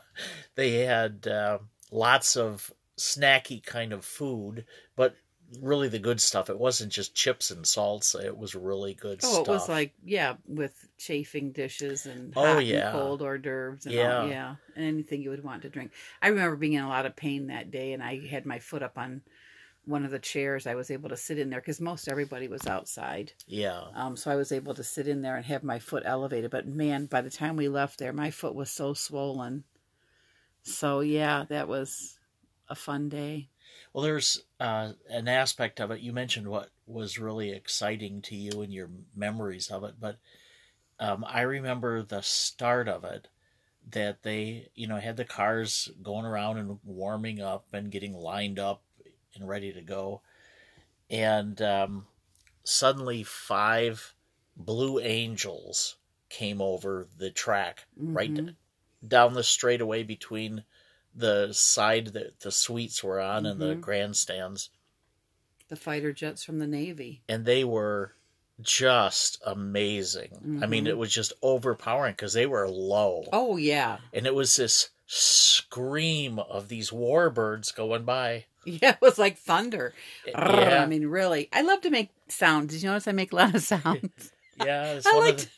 they 0.54 0.82
had 0.82 1.26
uh, 1.26 1.58
lots 1.90 2.36
of 2.36 2.72
snacky 2.98 3.64
kind 3.64 3.92
of 3.92 4.04
food, 4.04 4.64
but 4.96 5.14
really 5.60 5.88
the 5.88 5.98
good 5.98 6.20
stuff. 6.20 6.48
It 6.48 6.58
wasn't 6.58 6.92
just 6.92 7.14
chips 7.14 7.50
and 7.50 7.64
salsa. 7.64 8.24
It 8.24 8.38
was 8.38 8.54
really 8.54 8.94
good 8.94 9.20
stuff. 9.20 9.30
Oh, 9.32 9.42
stuff. 9.44 9.48
it 9.48 9.52
was 9.52 9.68
like 9.68 9.92
yeah, 10.04 10.34
with 10.46 10.88
chafing 10.98 11.52
dishes 11.52 12.06
and 12.06 12.32
Oh, 12.36 12.58
yeah. 12.58 12.90
and 12.90 12.98
cold 12.98 13.22
hors 13.22 13.38
d'oeuvres 13.38 13.84
and 13.86 13.94
Yeah. 13.94 14.18
all, 14.20 14.28
yeah, 14.28 14.54
and 14.76 14.84
anything 14.86 15.22
you 15.22 15.30
would 15.30 15.44
want 15.44 15.62
to 15.62 15.68
drink. 15.68 15.92
I 16.22 16.28
remember 16.28 16.56
being 16.56 16.72
in 16.74 16.84
a 16.84 16.88
lot 16.88 17.06
of 17.06 17.16
pain 17.16 17.48
that 17.48 17.70
day, 17.70 17.92
and 17.92 18.02
I 18.02 18.26
had 18.26 18.46
my 18.46 18.58
foot 18.60 18.82
up 18.82 18.96
on 18.96 19.22
one 19.84 20.04
of 20.04 20.10
the 20.12 20.18
chairs. 20.20 20.66
I 20.66 20.74
was 20.76 20.90
able 20.90 21.08
to 21.08 21.16
sit 21.16 21.38
in 21.38 21.50
there 21.50 21.60
because 21.60 21.80
most 21.80 22.08
everybody 22.08 22.48
was 22.48 22.66
outside, 22.66 23.32
yeah. 23.46 23.82
um, 23.94 24.16
so 24.16 24.30
I 24.30 24.36
was 24.36 24.52
able 24.52 24.74
to 24.74 24.84
sit 24.84 25.08
in 25.08 25.22
there 25.22 25.36
and 25.36 25.44
have 25.44 25.64
my 25.64 25.80
foot 25.80 26.04
elevated. 26.06 26.50
But 26.50 26.66
man, 26.68 27.06
by 27.06 27.20
the 27.20 27.30
time 27.30 27.56
we 27.56 27.68
left 27.68 27.98
there, 27.98 28.12
my 28.12 28.30
foot 28.30 28.54
was 28.54 28.70
so 28.70 28.94
swollen. 28.94 29.64
So 30.62 31.00
yeah, 31.00 31.44
that 31.48 31.66
was 31.68 32.16
a 32.72 32.74
fun 32.74 33.08
day. 33.08 33.50
Well, 33.92 34.02
there's 34.04 34.44
uh, 34.60 34.92
an 35.08 35.28
aspect 35.28 35.80
of 35.80 35.90
it. 35.90 36.00
You 36.00 36.12
mentioned 36.12 36.48
what 36.48 36.70
was 36.86 37.18
really 37.18 37.50
exciting 37.50 38.20
to 38.22 38.36
you 38.36 38.60
and 38.62 38.72
your 38.72 38.90
memories 39.14 39.70
of 39.70 39.84
it, 39.84 39.94
but 40.00 40.18
um, 41.00 41.24
I 41.28 41.42
remember 41.42 42.02
the 42.02 42.22
start 42.22 42.88
of 42.88 43.04
it 43.04 43.28
that 43.90 44.22
they, 44.22 44.70
you 44.74 44.86
know, 44.88 44.98
had 44.98 45.16
the 45.16 45.24
cars 45.24 45.90
going 46.02 46.26
around 46.26 46.58
and 46.58 46.80
warming 46.84 47.40
up 47.40 47.66
and 47.72 47.90
getting 47.92 48.14
lined 48.14 48.58
up 48.58 48.82
and 49.34 49.48
ready 49.48 49.72
to 49.72 49.82
go. 49.82 50.22
And 51.10 51.60
um, 51.62 52.06
suddenly, 52.64 53.22
five 53.24 54.14
Blue 54.56 55.00
Angels 55.00 55.96
came 56.28 56.60
over 56.60 57.08
the 57.18 57.30
track 57.30 57.86
right 58.14 58.38
Mhm. 58.38 58.56
down 59.06 59.34
the 59.34 59.44
straightaway 59.44 60.02
between 60.04 60.64
the 61.14 61.52
side 61.52 62.08
that 62.08 62.40
the 62.40 62.50
suites 62.52 63.02
were 63.04 63.20
on 63.20 63.44
and 63.46 63.60
the 63.60 63.74
Mhm. 63.74 63.80
grandstands 63.80 64.70
The 65.68 65.76
fighter 65.76 66.12
jets 66.12 66.42
from 66.44 66.58
the 66.58 66.66
Navy. 66.66 67.22
and 67.28 67.44
they 67.44 67.64
were 67.64 68.14
just 68.60 69.40
amazing 69.44 70.60
i 70.62 70.66
mean 70.66 70.84
Mhm. 70.84 70.88
it 70.88 70.96
was 70.98 71.12
just 71.12 71.32
overpowering 71.42 72.12
because 72.12 72.32
they 72.34 72.46
were 72.46 72.68
low 72.68 73.24
Oh 73.32 73.56
yeah, 73.56 73.98
and 74.12 74.26
it 74.26 74.34
was 74.34 74.54
this 74.56 74.90
scream 75.06 76.38
of 76.38 76.68
these 76.68 76.90
warbirds 76.90 77.74
going 77.74 78.04
by 78.04 78.46
yeah, 78.64 78.90
it 78.90 79.00
was 79.00 79.18
like 79.18 79.38
thunder. 79.38 79.92
Yeah 80.26 80.82
I 80.82 80.86
mean, 80.86 81.06
really, 81.06 81.48
I 81.52 81.62
love 81.62 81.80
to 81.80 81.90
make 81.90 82.10
sounds. 82.28 82.72
Did 82.72 82.82
you 82.82 82.90
notice 82.90 83.08
I 83.08 83.12
make 83.12 83.32
a 83.32 83.36
lot 83.36 83.54
of 83.56 83.62
sounds? 83.62 84.32
yeah 84.64 84.92
it's 84.94 85.06
I 85.06 85.14
one, 85.16 85.24
like 85.24 85.34
of 85.34 85.40
the, 85.40 85.48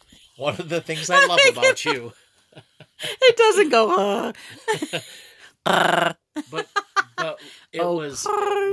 one 0.42 0.56
of 0.61 0.68
the 0.70 0.80
things 0.80 1.11
i 1.11 1.26
love 1.26 1.40
about 1.50 1.84
you 1.84 2.12
it 3.02 3.37
doesn't 3.37 3.68
go. 3.70 3.92
Uh. 4.23 4.32
But 5.64 6.18
but 7.16 7.40
it 7.73 7.80
Oh, 7.80 7.97
was 7.97 8.26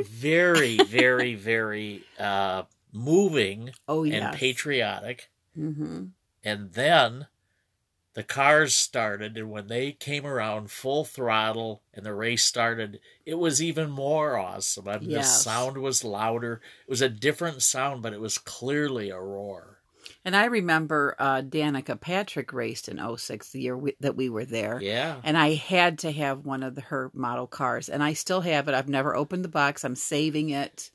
very 0.06 0.78
very 0.78 1.36
very 1.36 2.04
uh 2.20 2.64
moving 2.92 3.72
oh 3.88 4.04
and 4.04 4.12
yeah. 4.14 4.32
patriotic 4.32 5.30
hmm 5.56 6.06
And 6.44 6.74
then 6.74 7.28
the 8.14 8.24
cars 8.24 8.74
started, 8.74 9.38
and 9.38 9.50
when 9.50 9.68
they 9.68 9.94
came 9.94 10.26
around 10.26 10.70
full 10.70 11.06
throttle 11.06 11.82
and 11.94 12.06
the 12.06 12.14
race 12.14 12.44
started, 12.44 13.00
it 13.26 13.36
was 13.36 13.62
even 13.64 13.90
more 13.90 14.36
awesome. 14.38 14.88
I 14.90 14.98
mean, 15.00 15.12
The 15.12 15.24
sound 15.24 15.78
was 15.78 16.04
louder. 16.04 16.62
It 16.86 16.90
was 16.90 17.02
a 17.02 17.08
different 17.08 17.62
sound, 17.62 18.02
but 18.02 18.12
it 18.14 18.20
was 18.20 18.38
clearly 18.38 19.12
a 19.12 19.20
roar. 19.20 19.81
And 20.26 20.36
I 20.36 20.46
remember 20.46 21.16
uh, 21.20 21.42
Danica 21.42 22.00
Patrick 22.00 22.54
raced 22.54 22.90
in 22.90 23.00
06, 23.18 23.52
the 23.52 23.62
year 23.62 23.78
we, 23.78 23.96
that 24.00 24.16
we 24.16 24.30
were 24.30 24.46
there. 24.46 24.80
Yeah. 24.82 25.18
And 25.24 25.38
I 25.38 25.54
had 25.54 26.00
to 26.00 26.12
have 26.12 26.46
one 26.46 26.64
of 26.64 26.76
the, 26.76 26.82
her 26.82 27.12
model 27.14 27.48
cars, 27.48 27.90
and 27.90 28.04
I 28.04 28.14
still 28.14 28.42
have 28.42 28.68
it. 28.68 28.76
I've 28.76 28.90
never 28.90 29.16
opened 29.16 29.44
the 29.44 29.50
box. 29.50 29.84
I'm 29.84 29.96
saving 29.96 30.50
it, 30.50 30.92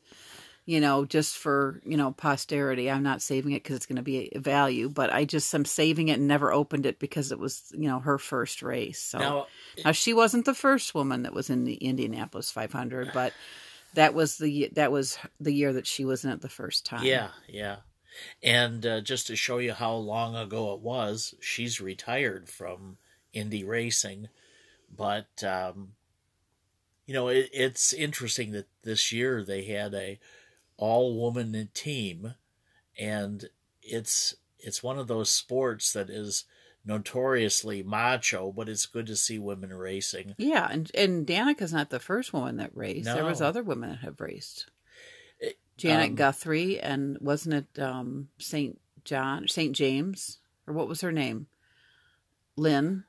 you 0.65 0.81
know, 0.81 1.05
just 1.05 1.37
for 1.37 1.81
you 1.85 1.97
know 1.97 2.13
posterity. 2.13 2.91
I'm 2.91 3.03
not 3.03 3.23
saving 3.23 3.53
it 3.53 3.63
because 3.63 3.77
it's 3.77 3.87
going 3.87 3.97
to 3.97 4.03
be 4.03 4.31
a 4.35 4.41
value, 4.41 4.89
but 4.89 5.13
I 5.13 5.25
just 5.25 5.55
am 5.55 5.65
saving 5.65 6.09
it 6.09 6.19
and 6.19 6.29
never 6.29 6.53
opened 6.53 6.87
it 6.87 6.99
because 6.99 7.33
it 7.33 7.39
was 7.39 7.73
you 7.73 7.89
know 7.89 8.01
her 8.01 8.19
first 8.19 8.63
race. 8.63 9.01
So 9.01 9.19
Now, 9.19 9.47
now 9.85 9.93
she 9.93 10.13
wasn't 10.13 10.45
the 10.45 10.55
first 10.55 10.95
woman 10.95 11.23
that 11.23 11.33
was 11.33 11.51
in 11.51 11.65
the 11.65 11.75
Indianapolis 11.75 12.51
500, 12.51 13.11
but 13.15 13.33
that 13.95 14.15
was 14.15 14.39
the 14.39 14.71
that 14.75 14.93
was 14.93 15.19
the 15.41 15.53
year 15.53 15.73
that 15.73 15.87
she 15.87 16.05
was 16.05 16.25
in 16.25 16.31
it 16.31 16.41
the 16.41 16.49
first 16.49 16.87
time. 16.87 17.05
Yeah, 17.05 17.29
yeah. 17.49 17.77
And 18.43 18.85
uh, 18.85 19.01
just 19.01 19.27
to 19.29 19.37
show 19.37 19.59
you 19.59 19.73
how 19.73 19.95
long 19.95 20.37
ago 20.37 20.75
it 20.75 20.81
was, 20.81 21.35
she's 21.41 21.81
retired 21.81 22.49
from 22.49 22.99
Indy 23.33 23.65
racing. 23.65 24.29
But 24.95 25.43
um, 25.45 25.93
you 27.07 27.15
know, 27.15 27.29
it, 27.29 27.51
it's 27.53 27.93
interesting 27.93 28.53
that 28.53 28.69
this 28.83 29.13
year 29.13 29.43
they 29.43 29.65
had 29.65 29.95
a 29.95 30.19
all 30.77 31.19
woman 31.19 31.69
team, 31.75 32.35
and 32.99 33.49
it's 33.83 34.35
it's 34.59 34.83
one 34.83 34.99
of 34.99 35.09
those 35.09 35.31
sports 35.31 35.93
that 35.93 36.11
is 36.11 36.45
notoriously 36.85 37.83
macho, 37.83 38.53
but 38.53 38.69
it's 38.69 38.87
good 38.87 39.07
to 39.07 39.17
see 39.17 39.39
women 39.39 39.73
racing. 39.73 40.35
Yeah, 40.39 40.69
and 40.71 40.91
and 40.95 41.27
Danica's 41.27 41.73
not 41.73 41.91
the 41.91 42.01
first 42.01 42.33
woman 42.33 42.57
that 42.57 42.71
raced. 42.75 43.05
There 43.05 43.25
was 43.25 43.43
other 43.43 43.63
women 43.63 43.91
that 43.91 44.01
have 44.01 44.21
raced. 44.21 44.71
Janet 45.77 46.11
um, 46.11 46.15
Guthrie 46.15 46.81
and 46.81 47.19
wasn't 47.21 47.55
it 47.55 47.83
um, 47.83 48.29
Saint 48.39 48.81
John 49.05 49.49
Saint 49.49 49.75
James 49.77 50.39
or 50.67 50.75
what 50.75 50.89
was 50.89 51.01
her 51.03 51.13
name? 51.13 51.47
Lynn, 52.57 53.05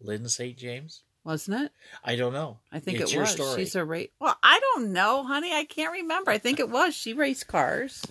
Lyn 0.00 0.28
St. 0.28 0.56
James? 0.56 1.02
wasn't 1.24 1.60
it? 1.60 1.72
I 2.02 2.16
don't 2.16 2.32
know. 2.32 2.58
I 2.72 2.80
think 2.80 3.00
It's 3.00 3.12
it 3.12 3.18
was. 3.18 3.30
story. 3.30 3.60
She's 3.60 3.74
a 3.76 3.84
race. 3.84 4.08
Well, 4.18 4.36
I 4.42 4.58
don't 4.60 4.92
know, 4.92 5.24
honey. 5.24 5.52
I 5.52 5.64
can't 5.64 5.92
remember. 5.92 6.30
I 6.30 6.38
think 6.38 6.58
it 6.58 6.70
was. 6.70 6.94
She 6.94 7.12
raced 7.12 7.46
cars. 7.48 8.02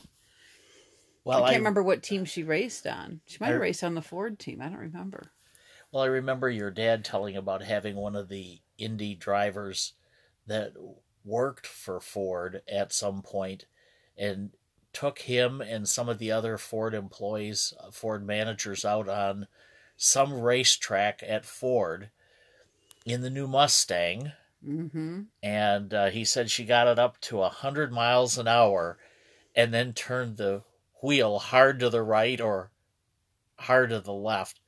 Well, 1.24 1.44
I 1.44 1.50
can't 1.50 1.62
remember 1.62 1.82
what 1.84 2.04
team 2.04 2.26
she 2.26 2.44
raced 2.44 2.86
on. 2.86 3.22
She 3.26 3.38
might 3.42 3.50
have 3.50 3.60
raced 3.60 3.84
on 3.84 3.96
the 3.96 4.02
Ford 4.04 4.38
team. 4.40 4.62
I 4.62 4.70
don't 4.70 4.78
remember. 4.78 5.32
Well, 5.92 6.04
I 6.04 6.08
remember 6.08 6.50
your 6.50 6.70
dad 6.70 7.04
telling 7.04 7.36
about 7.36 7.64
having 7.64 7.96
one 7.96 8.16
of 8.16 8.30
the 8.30 8.60
Indy 8.78 9.16
drivers 9.16 9.94
that 10.46 10.74
worked 11.28 11.68
for 11.68 12.00
Ford 12.00 12.62
at 12.68 12.94
some 12.94 13.22
point 13.22 13.66
and 14.18 14.52
took 14.94 15.20
him 15.20 15.62
and 15.62 15.88
some 15.88 16.10
of 16.10 16.18
the 16.18 16.32
other 16.32 16.58
Ford 16.58 16.94
employees, 16.94 17.74
uh, 17.80 17.92
Ford 17.92 18.26
managers 18.26 18.84
out 18.84 19.08
on 19.08 19.48
some 19.96 20.34
racetrack 20.34 21.24
at 21.28 21.46
Ford 21.46 22.10
in 23.06 23.22
the 23.22 23.30
new 23.30 23.48
Mustang. 23.48 24.32
Mm-hmm. 24.66 25.22
And 25.44 25.94
uh, 25.94 26.08
he 26.08 26.26
said 26.26 26.50
she 26.50 26.66
got 26.66 26.88
it 26.88 26.98
up 26.98 27.22
to 27.22 27.38
a 27.38 27.42
100 27.42 27.92
miles 27.92 28.38
an 28.38 28.48
hour 28.48 28.98
and 29.56 29.74
then 29.74 29.94
turned 29.94 30.38
the 30.38 30.64
wheel 31.04 31.40
hard 31.40 31.80
to 31.80 31.90
the 31.90 32.02
right 32.02 32.42
or 32.42 32.72
hard 33.60 33.90
to 33.90 34.00
the 34.00 34.14
left. 34.14 34.60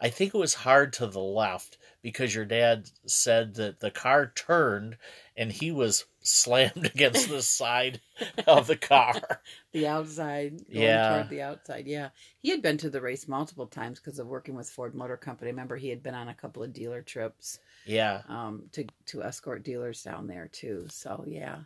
I 0.00 0.10
think 0.10 0.34
it 0.34 0.38
was 0.38 0.54
hard 0.54 0.92
to 0.94 1.06
the 1.06 1.20
left 1.20 1.78
because 2.02 2.34
your 2.34 2.44
dad 2.44 2.90
said 3.06 3.54
that 3.54 3.80
the 3.80 3.90
car 3.90 4.32
turned 4.34 4.96
and 5.36 5.52
he 5.52 5.70
was 5.72 6.04
slammed 6.20 6.86
against 6.94 7.28
the 7.28 7.42
side 7.42 8.00
of 8.46 8.66
the 8.66 8.76
car. 8.76 9.42
The 9.72 9.86
outside, 9.86 10.70
going 10.72 11.00
Yeah. 11.00 11.00
toward 11.00 11.28
the 11.28 11.42
outside. 11.42 11.86
Yeah, 11.86 12.10
he 12.40 12.50
had 12.50 12.62
been 12.62 12.78
to 12.78 12.90
the 12.90 13.00
race 13.00 13.28
multiple 13.28 13.66
times 13.66 13.98
because 14.00 14.18
of 14.18 14.26
working 14.26 14.54
with 14.54 14.68
Ford 14.70 14.94
Motor 14.94 15.16
Company. 15.16 15.48
I 15.48 15.52
remember 15.52 15.76
he 15.76 15.90
had 15.90 16.02
been 16.02 16.14
on 16.14 16.28
a 16.28 16.34
couple 16.34 16.62
of 16.62 16.72
dealer 16.72 17.02
trips 17.02 17.58
Yeah. 17.84 18.22
um, 18.26 18.68
to 18.72 18.86
to 19.06 19.22
escort 19.24 19.64
dealers 19.64 20.02
down 20.02 20.26
there 20.26 20.48
too. 20.48 20.86
So 20.90 21.24
yeah, 21.26 21.60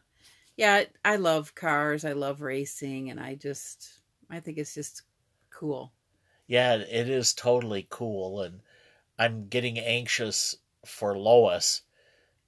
yeah, 0.57 0.85
I 1.05 1.17
love 1.17 1.55
cars. 1.55 2.05
I 2.05 2.13
love 2.13 2.43
racing, 2.43 3.11
and 3.11 3.21
I 3.21 3.35
just 3.37 4.01
I 4.31 4.41
think 4.41 4.59
it's 4.59 4.75
just 4.75 5.03
cool. 5.51 5.93
Yeah, 6.47 6.75
it 6.77 7.09
is 7.09 7.33
totally 7.33 7.87
cool. 7.89 8.41
And 8.43 8.61
I'm 9.19 9.49
getting 9.49 9.79
anxious 9.79 10.57
for 10.85 11.17
Lois 11.17 11.83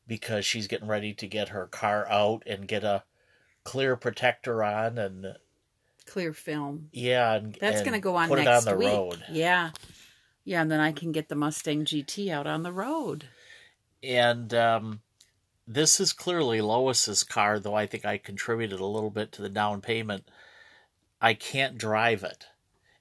because 0.07 0.45
she's 0.45 0.67
getting 0.67 0.89
ready 0.89 1.15
to 1.15 1.27
get 1.27 1.49
her 1.51 1.67
car 1.67 2.07
out 2.09 2.43
and 2.47 2.69
get 2.69 2.85
a 2.85 3.05
clear 3.65 3.97
protector 3.97 4.63
on 4.63 4.99
and 4.99 5.27
Clear 6.07 6.35
film. 6.35 6.91
yeah 6.93 7.35
and 7.37 7.57
That's 7.59 7.81
going 7.81 7.95
to 7.95 7.99
go 7.99 8.17
on 8.17 8.29
put 8.29 8.39
next 8.45 8.67
it 8.67 8.69
on 8.69 8.75
the 8.75 8.79
week. 8.79 8.89
road 8.89 9.25
Yeah, 9.31 9.71
yeah, 10.45 10.61
and 10.61 10.71
then 10.71 10.81
I 10.81 10.93
can 10.93 11.13
get 11.13 11.31
the 11.31 11.35
Mustang 11.35 11.87
GT 11.87 12.29
out 12.31 12.47
on 12.47 12.63
the 12.63 12.73
road. 12.73 13.25
and 14.03 14.53
um, 14.53 15.01
this 15.67 15.99
is 16.01 16.13
clearly 16.13 16.61
Lois's 16.61 17.23
car 17.23 17.59
though 17.59 17.75
I 17.75 17.87
think 17.87 18.05
I 18.05 18.19
contributed 18.19 18.81
a 18.81 18.85
little 18.85 19.09
bit 19.11 19.33
to 19.33 19.43
the 19.43 19.49
down 19.49 19.81
payment 19.81 20.29
I 21.23 21.33
can't 21.33 21.79
drive 21.79 22.23
it 22.23 22.45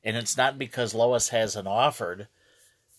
and 0.03 0.17
it's 0.17 0.35
not 0.37 0.57
because 0.57 0.93
Lois 0.93 1.29
hasn't 1.29 1.67
offered 1.67 2.27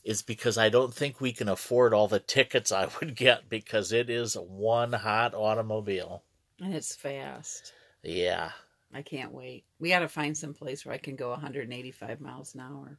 it's 0.04 0.22
because 0.22 0.58
I 0.58 0.68
don't 0.68 0.92
think 0.92 1.18
we 1.18 1.32
can 1.32 1.48
afford 1.48 1.94
all 1.94 2.08
the 2.08 2.20
tickets 2.20 2.70
I 2.70 2.88
would 3.00 3.16
get 3.16 3.48
because 3.48 3.90
it 3.92 4.10
is 4.10 4.34
one 4.34 4.92
hot 4.92 5.34
automobile 5.34 6.22
And 6.60 6.74
it's 6.74 6.94
fast. 6.94 7.72
yeah 8.02 8.52
I 8.92 9.02
can't 9.02 9.32
wait. 9.32 9.64
We 9.80 9.88
got 9.88 10.00
to 10.00 10.08
find 10.08 10.36
some 10.36 10.54
place 10.54 10.86
where 10.86 10.94
I 10.94 10.98
can 10.98 11.16
go 11.16 11.30
185 11.30 12.20
miles 12.20 12.54
an 12.54 12.60
hour. 12.60 12.98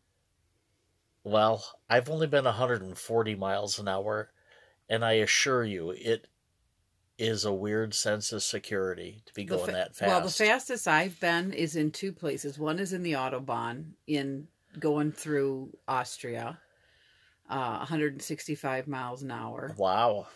Well, 1.24 1.64
I've 1.90 2.10
only 2.10 2.28
been 2.28 2.44
140 2.46 3.36
miles 3.36 3.80
an 3.80 3.88
hour, 3.88 4.30
and 4.90 5.06
I 5.06 5.14
assure 5.14 5.64
you, 5.64 5.92
it 5.92 6.28
is 7.18 7.46
a 7.46 7.54
weird 7.54 7.94
sense 7.94 8.32
of 8.34 8.44
security 8.44 9.22
to 9.26 9.34
be 9.34 9.46
going 9.46 9.66
fa- 9.68 9.72
that 9.72 9.96
fast. 9.96 10.10
Well, 10.10 10.22
the 10.22 10.30
fastest 10.30 10.88
I've 10.88 11.20
been 11.20 11.54
is 11.54 11.76
in 11.76 11.92
two 11.92 12.12
places. 12.12 12.60
One 12.60 12.80
is 12.80 12.92
in 12.94 13.04
the 13.04 13.14
Autobahn 13.14 13.92
in 14.08 14.48
going 14.80 15.12
through 15.14 15.78
Austria, 15.88 16.60
uh, 17.50 17.78
165 17.78 18.88
miles 18.88 19.22
an 19.24 19.32
hour. 19.32 19.74
Wow. 19.78 20.28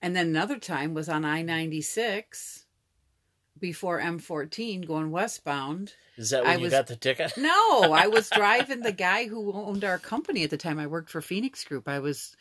And 0.00 0.16
then 0.16 0.28
another 0.28 0.58
time 0.58 0.94
was 0.94 1.08
on 1.08 1.24
I 1.24 1.42
96 1.42 2.66
before 3.58 4.00
M14 4.00 4.86
going 4.86 5.10
westbound. 5.10 5.94
Is 6.16 6.30
that 6.30 6.42
when 6.44 6.52
I 6.52 6.56
you 6.56 6.62
was- 6.62 6.70
got 6.72 6.86
the 6.86 6.96
ticket? 6.96 7.34
No, 7.38 7.92
I 7.92 8.06
was 8.06 8.30
driving 8.34 8.80
the 8.80 8.92
guy 8.92 9.26
who 9.26 9.52
owned 9.52 9.84
our 9.84 9.98
company 9.98 10.42
at 10.44 10.50
the 10.50 10.56
time. 10.56 10.78
I 10.78 10.86
worked 10.86 11.10
for 11.10 11.20
Phoenix 11.20 11.64
Group. 11.64 11.88
I 11.88 11.98
was 11.98 12.34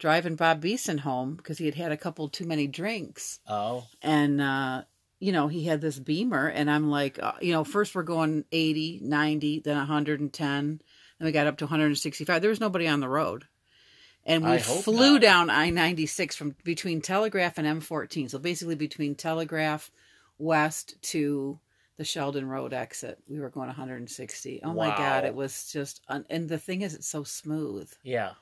driving 0.00 0.34
Bob 0.34 0.60
Beeson 0.60 0.98
home 0.98 1.34
because 1.36 1.58
he 1.58 1.66
had 1.66 1.76
had 1.76 1.92
a 1.92 1.96
couple 1.96 2.28
too 2.28 2.44
many 2.46 2.66
drinks. 2.66 3.38
Oh, 3.46 3.86
And, 4.02 4.40
uh, 4.40 4.82
you 5.20 5.30
know, 5.30 5.46
he 5.46 5.64
had 5.64 5.80
this 5.80 5.98
beamer, 5.98 6.48
and 6.48 6.68
I'm 6.70 6.90
like, 6.90 7.22
uh, 7.22 7.34
you 7.40 7.52
know, 7.52 7.62
first 7.62 7.94
we're 7.94 8.02
going 8.02 8.44
80, 8.50 9.00
90, 9.02 9.60
then 9.60 9.76
110. 9.76 10.80
Then 11.18 11.26
we 11.26 11.30
got 11.30 11.46
up 11.46 11.58
to 11.58 11.66
165. 11.66 12.40
There 12.40 12.50
was 12.50 12.58
nobody 12.60 12.88
on 12.88 13.00
the 13.00 13.08
road. 13.08 13.44
And 14.24 14.44
we 14.44 14.58
flew 14.58 15.12
not. 15.14 15.22
down 15.22 15.50
I 15.50 15.70
96 15.70 16.36
from 16.36 16.54
between 16.64 17.00
Telegraph 17.00 17.58
and 17.58 17.66
M14. 17.66 18.30
So 18.30 18.38
basically 18.38 18.74
between 18.74 19.14
Telegraph 19.14 19.90
west 20.38 21.00
to 21.02 21.58
the 21.96 22.04
Sheldon 22.04 22.46
Road 22.48 22.72
exit. 22.72 23.18
We 23.28 23.40
were 23.40 23.50
going 23.50 23.66
160. 23.68 24.60
Oh 24.62 24.72
my 24.74 24.88
God. 24.88 25.24
It 25.24 25.34
was 25.34 25.70
just, 25.72 26.00
un- 26.08 26.24
and 26.30 26.48
the 26.48 26.58
thing 26.58 26.80
is, 26.82 26.94
it's 26.94 27.08
so 27.08 27.24
smooth. 27.24 27.90
yeah. 28.02 28.32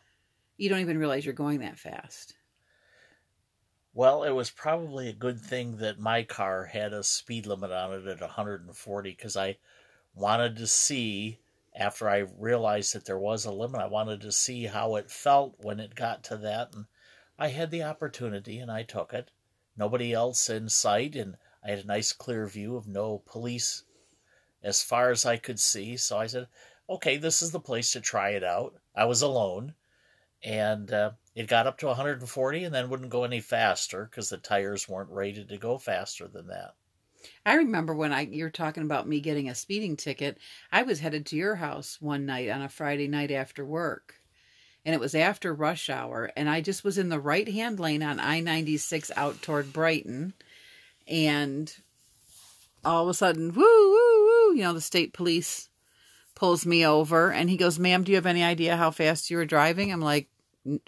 You 0.58 0.68
don't 0.68 0.80
even 0.80 0.98
realize 0.98 1.24
you're 1.24 1.34
going 1.34 1.60
that 1.60 1.78
fast. 1.78 2.34
Well, 3.94 4.24
it 4.24 4.32
was 4.32 4.50
probably 4.50 5.08
a 5.08 5.12
good 5.12 5.40
thing 5.40 5.76
that 5.76 6.00
my 6.00 6.24
car 6.24 6.64
had 6.64 6.92
a 6.92 7.04
speed 7.04 7.46
limit 7.46 7.70
on 7.70 7.92
it 7.94 8.06
at 8.08 8.20
140 8.20 9.10
because 9.10 9.36
I 9.36 9.56
wanted 10.14 10.56
to 10.56 10.66
see, 10.66 11.38
after 11.76 12.10
I 12.10 12.26
realized 12.38 12.92
that 12.94 13.04
there 13.04 13.18
was 13.18 13.44
a 13.44 13.52
limit, 13.52 13.80
I 13.80 13.86
wanted 13.86 14.20
to 14.22 14.32
see 14.32 14.64
how 14.66 14.96
it 14.96 15.12
felt 15.12 15.54
when 15.58 15.78
it 15.78 15.94
got 15.94 16.24
to 16.24 16.36
that. 16.38 16.74
And 16.74 16.86
I 17.38 17.48
had 17.48 17.70
the 17.70 17.84
opportunity 17.84 18.58
and 18.58 18.70
I 18.70 18.82
took 18.82 19.12
it. 19.12 19.30
Nobody 19.76 20.12
else 20.12 20.50
in 20.50 20.68
sight, 20.68 21.14
and 21.14 21.36
I 21.64 21.70
had 21.70 21.84
a 21.84 21.86
nice 21.86 22.12
clear 22.12 22.48
view 22.48 22.74
of 22.74 22.88
no 22.88 23.22
police 23.26 23.84
as 24.60 24.82
far 24.82 25.12
as 25.12 25.24
I 25.24 25.36
could 25.36 25.60
see. 25.60 25.96
So 25.96 26.18
I 26.18 26.26
said, 26.26 26.48
okay, 26.90 27.16
this 27.16 27.42
is 27.42 27.52
the 27.52 27.60
place 27.60 27.92
to 27.92 28.00
try 28.00 28.30
it 28.30 28.42
out. 28.42 28.74
I 28.96 29.04
was 29.04 29.22
alone 29.22 29.74
and 30.42 30.92
uh, 30.92 31.10
it 31.34 31.48
got 31.48 31.66
up 31.66 31.78
to 31.78 31.86
140 31.86 32.64
and 32.64 32.74
then 32.74 32.90
wouldn't 32.90 33.10
go 33.10 33.24
any 33.24 33.40
faster 33.40 34.08
because 34.10 34.28
the 34.28 34.38
tires 34.38 34.88
weren't 34.88 35.10
rated 35.10 35.48
to 35.48 35.58
go 35.58 35.78
faster 35.78 36.28
than 36.28 36.48
that. 36.48 36.74
I 37.44 37.54
remember 37.54 37.94
when 37.94 38.12
I 38.12 38.22
you're 38.22 38.50
talking 38.50 38.84
about 38.84 39.08
me 39.08 39.20
getting 39.20 39.48
a 39.48 39.54
speeding 39.54 39.96
ticket. 39.96 40.38
I 40.70 40.82
was 40.82 41.00
headed 41.00 41.26
to 41.26 41.36
your 41.36 41.56
house 41.56 41.98
one 42.00 42.26
night 42.26 42.48
on 42.48 42.62
a 42.62 42.68
Friday 42.68 43.08
night 43.08 43.30
after 43.30 43.64
work. 43.64 44.14
And 44.84 44.94
it 44.94 45.00
was 45.00 45.14
after 45.14 45.52
rush 45.52 45.90
hour 45.90 46.30
and 46.36 46.48
I 46.48 46.60
just 46.60 46.84
was 46.84 46.96
in 46.96 47.08
the 47.08 47.20
right-hand 47.20 47.80
lane 47.80 48.02
on 48.02 48.20
I-96 48.20 49.10
out 49.16 49.42
toward 49.42 49.72
Brighton 49.72 50.32
and 51.06 51.74
all 52.84 53.02
of 53.02 53.08
a 53.08 53.14
sudden 53.14 53.52
woo 53.52 53.62
woo 53.62 54.26
woo, 54.26 54.54
you 54.54 54.62
know, 54.62 54.72
the 54.72 54.80
state 54.80 55.12
police 55.12 55.67
pulls 56.38 56.64
me 56.64 56.86
over 56.86 57.32
and 57.32 57.50
he 57.50 57.56
goes, 57.56 57.78
"Ma'am, 57.78 58.04
do 58.04 58.12
you 58.12 58.16
have 58.16 58.26
any 58.26 58.42
idea 58.42 58.76
how 58.76 58.90
fast 58.90 59.30
you 59.30 59.36
were 59.36 59.44
driving?" 59.44 59.92
I'm 59.92 60.00
like, 60.00 60.28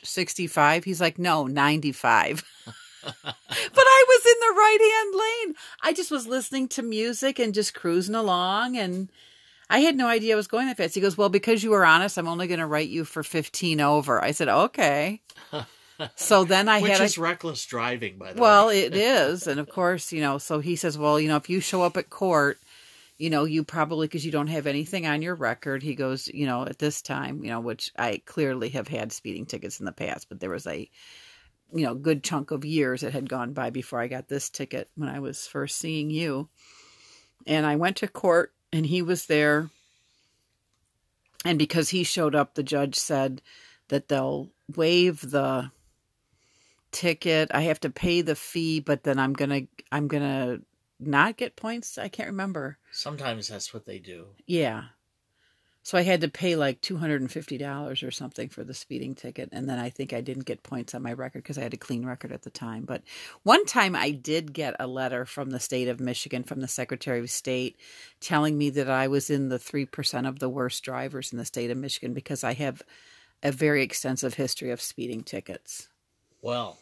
"65." 0.03 0.85
He's 0.85 1.01
like, 1.01 1.19
"No, 1.19 1.47
95." 1.47 2.45
but 3.03 3.15
I 3.25 4.05
was 4.09 4.27
in 4.27 4.41
the 4.41 4.55
right 4.55 4.79
hand 4.93 5.49
lane. 5.49 5.57
I 5.83 5.93
just 5.93 6.11
was 6.11 6.27
listening 6.27 6.69
to 6.69 6.83
music 6.83 7.39
and 7.39 7.55
just 7.55 7.75
cruising 7.75 8.15
along 8.15 8.77
and 8.77 9.11
I 9.71 9.79
had 9.81 9.97
no 9.97 10.09
idea 10.09 10.35
I 10.35 10.37
was 10.37 10.49
going 10.49 10.67
that 10.67 10.77
fast. 10.77 10.97
He 10.97 11.01
goes, 11.01 11.17
Well, 11.17 11.29
because 11.29 11.63
you 11.63 11.71
were 11.71 11.87
honest, 11.87 12.19
I'm 12.19 12.29
only 12.29 12.49
gonna 12.49 12.67
write 12.67 12.89
you 12.89 13.05
for 13.05 13.23
fifteen 13.23 13.81
over. 13.81 14.23
I 14.23 14.33
said, 14.33 14.49
Okay. 14.49 15.23
So 16.15 16.45
then 16.45 16.67
I 16.69 16.81
Which 16.81 16.93
had 16.93 17.03
is 17.03 17.19
a, 17.19 17.21
reckless 17.21 17.67
driving, 17.67 18.17
by 18.17 18.33
the 18.33 18.41
well, 18.41 18.69
way. 18.69 18.85
Well, 18.85 18.87
it 18.87 18.97
is, 18.97 19.47
and 19.47 19.61
of 19.61 19.69
course, 19.69 20.13
you 20.13 20.23
know. 20.23 20.39
So 20.39 20.61
he 20.61 20.75
says, 20.75 20.97
well, 20.97 21.21
you 21.21 21.29
know, 21.29 21.37
if 21.37 21.51
you 21.51 21.61
show 21.61 21.83
up 21.83 21.99
at 21.99 22.09
court, 22.09 22.59
you 23.21 23.29
know, 23.29 23.45
you 23.45 23.63
probably 23.63 24.07
because 24.07 24.25
you 24.25 24.33
don't 24.33 24.47
have 24.47 24.67
anything 24.67 25.07
on 25.07 25.21
your 25.21 25.35
record. 25.35 25.83
He 25.83 25.95
goes, 25.95 26.27
you 26.29 26.47
know, 26.47 26.65
at 26.65 26.79
this 26.79 27.03
time, 27.03 27.45
you 27.45 27.51
know, 27.51 27.61
which 27.61 27.93
I 27.99 28.23
clearly 28.25 28.71
have 28.71 28.89
had 28.89 29.13
speeding 29.13 29.45
tickets 29.45 29.79
in 29.79 29.85
the 29.85 29.93
past, 29.93 30.31
but 30.31 30.41
there 30.41 30.49
was 30.49 30.67
a, 30.67 30.89
you 31.71 31.85
know, 31.85 31.95
good 31.95 32.25
chunk 32.25 32.51
of 32.51 32.65
years 32.65 33.03
that 33.03 33.13
had 33.13 33.29
gone 33.29 33.53
by 33.53 33.69
before 33.69 34.01
I 34.01 34.09
got 34.09 34.29
this 34.29 34.49
ticket 34.49 34.89
when 34.95 35.11
I 35.11 35.21
was 35.21 35.47
first 35.47 35.77
seeing 35.77 36.09
you, 36.09 36.49
and 37.47 37.67
I 37.67 37.77
went 37.77 37.99
to 37.99 38.09
court, 38.09 38.55
and 38.73 38.87
he 38.87 39.03
was 39.03 39.27
there, 39.27 39.69
and 41.45 41.59
because 41.59 41.91
he 41.91 42.05
showed 42.05 42.35
up, 42.35 42.55
the 42.55 42.63
judge 42.63 42.95
said 42.95 43.43
that 43.89 44.09
they'll 44.09 44.49
waive 44.75 45.21
the 45.31 45.71
ticket. 46.91 47.51
I 47.53 47.63
have 47.63 47.81
to 47.81 47.91
pay 47.91 48.23
the 48.23 48.35
fee, 48.35 48.81
but 48.81 49.03
then 49.03 49.19
I'm 49.19 49.35
gonna 49.35 49.63
I'm 49.93 50.09
gonna 50.09 50.61
not 51.01 51.37
get 51.37 51.57
points. 51.57 51.99
I 51.99 52.09
can't 52.09 52.29
remember. 52.29 52.79
Sometimes 52.93 53.49
that's 53.49 53.73
what 53.73 53.87
they 53.87 53.99
do. 53.99 54.27
Yeah. 54.47 54.85
So 55.83 55.97
I 55.97 56.03
had 56.03 56.21
to 56.21 56.29
pay 56.29 56.57
like 56.57 56.83
two 56.83 56.99
hundred 56.99 57.23
and 57.23 57.33
fifty 57.33 57.57
dollars 57.57 58.03
or 58.03 58.11
something 58.11 58.51
for 58.51 58.63
the 58.63 58.75
speeding 58.75 59.15
ticket, 59.15 59.49
and 59.51 59.69
then 59.69 59.79
I 59.79 59.89
think 59.89 60.13
I 60.13 60.21
didn't 60.21 60.45
get 60.45 60.63
points 60.63 60.95
on 60.95 61.03
my 61.03 61.15
record 61.15 61.43
because 61.43 61.57
I 61.57 61.63
had 61.63 61.73
a 61.73 61.79
clean 61.79 62.05
record 62.05 62.33
at 62.33 62.43
the 62.43 62.51
time. 62.51 62.85
But 62.85 63.03
one 63.45 63.65
time 63.65 63.97
I 63.97 64.11
did 64.11 64.53
get 64.53 64.77
a 64.79 64.87
letter 64.87 65.25
from 65.25 65.51
the 65.51 65.59
state 65.59 65.89
of 65.89 65.99
Michigan 65.99 66.45
from 66.45 66.61
the 66.61 66.69
Secretary 66.69 67.19
of 67.19 67.31
State 67.31 67.79
telling 68.21 68.59
me 68.59 68.69
that 68.71 68.91
I 68.91 69.09
was 69.09 69.31
in 69.31 69.49
the 69.49 69.59
three 69.59 69.87
percent 69.87 70.27
of 70.27 70.39
the 70.39 70.51
worst 70.51 70.85
drivers 70.85 71.33
in 71.33 71.39
the 71.39 71.47
state 71.47 71.71
of 71.71 71.79
Michigan 71.79 72.13
because 72.13 72.45
I 72.45 72.53
have 72.53 72.83
a 73.43 73.51
very 73.51 73.83
extensive 73.83 74.35
history 74.35 74.71
of 74.71 74.83
speeding 74.83 75.23
tickets. 75.23 75.89
Well, 76.43 76.79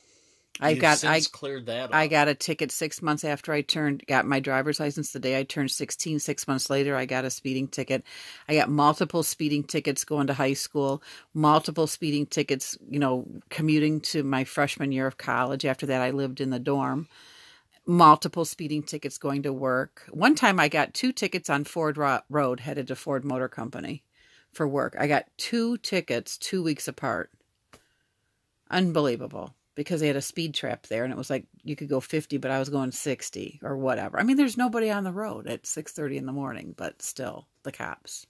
I 0.61 0.71
you've 0.71 0.81
got 0.81 1.05
I 1.05 1.21
cleared 1.21 1.67
that. 1.67 1.85
Up. 1.85 1.95
I 1.95 2.09
got 2.09 2.29
a 2.29 2.35
ticket 2.35 2.73
six 2.73 3.01
months 3.01 3.25
after 3.25 3.53
I 3.53 3.63
turned 3.63 4.05
got 4.07 4.27
my 4.27 4.41
driver's 4.41 4.81
license 4.81 5.13
the 5.13 5.21
day 5.21 5.39
I 5.39 5.45
turned 5.45 5.71
16. 5.71 6.19
Six 6.19 6.49
months 6.49 6.69
later, 6.69 6.97
I 6.97 7.07
got 7.07 7.25
a 7.25 7.31
speeding 7.31 7.69
ticket. 7.69 8.03
I 8.49 8.55
got 8.57 8.69
multiple 8.69 9.23
speeding 9.23 9.63
tickets 9.63 10.05
going 10.05 10.27
to 10.27 10.35
high 10.35 10.55
school, 10.55 11.03
multiple 11.33 11.87
speeding 11.87 12.27
tickets, 12.27 12.77
you 12.89 12.99
know, 12.99 13.27
commuting 13.51 14.01
to 14.03 14.23
my 14.23 14.45
freshman 14.45 14.91
year 14.91 15.07
of 15.07 15.17
college. 15.17 15.65
After 15.65 15.87
that, 15.87 16.03
I 16.03 16.11
lived 16.11 16.41
in 16.41 16.51
the 16.51 16.59
dorm. 16.59 17.09
Multiple 17.87 18.45
speeding 18.45 18.83
tickets 18.83 19.17
going 19.17 19.43
to 19.45 19.53
work. 19.53 20.05
One 20.11 20.35
time, 20.35 20.61
I 20.61 20.69
got 20.69 20.93
two 20.93 21.13
tickets 21.13 21.49
on 21.49 21.65
Ford 21.65 21.97
Ro- 21.97 22.21
Road 22.29 22.61
headed 22.61 22.89
to 22.89 22.97
Ford 22.97 23.25
Motor 23.25 23.49
Company 23.49 24.03
for 24.53 24.69
work. 24.69 24.97
I 24.99 25.07
got 25.07 25.27
two 25.39 25.79
tickets 25.79 26.37
two 26.37 26.63
weeks 26.63 26.89
apart. 26.89 27.31
Unbelievable 28.71 29.55
because 29.79 30.01
they 30.01 30.09
had 30.09 30.17
a 30.17 30.21
speed 30.21 30.55
trap 30.55 30.89
there 30.89 31.05
and 31.05 31.13
it 31.13 31.17
was 31.17 31.31
like 31.31 31.45
you 31.63 31.77
could 31.77 31.89
go 31.89 32.01
50 32.01 32.37
but 32.39 32.51
I 32.51 32.59
was 32.59 32.69
going 32.69 32.91
60 32.91 33.61
or 33.63 33.77
whatever. 33.77 34.19
I 34.19 34.25
mean 34.25 34.37
there's 34.37 34.57
nobody 34.57 34.91
on 34.91 35.05
the 35.05 35.13
road 35.13 35.47
at 35.47 35.63
6:30 35.63 36.17
in 36.17 36.27
the 36.27 36.33
morning 36.33 36.75
but 36.77 37.01
still 37.01 37.47
the 37.63 37.71
cops. 37.71 38.27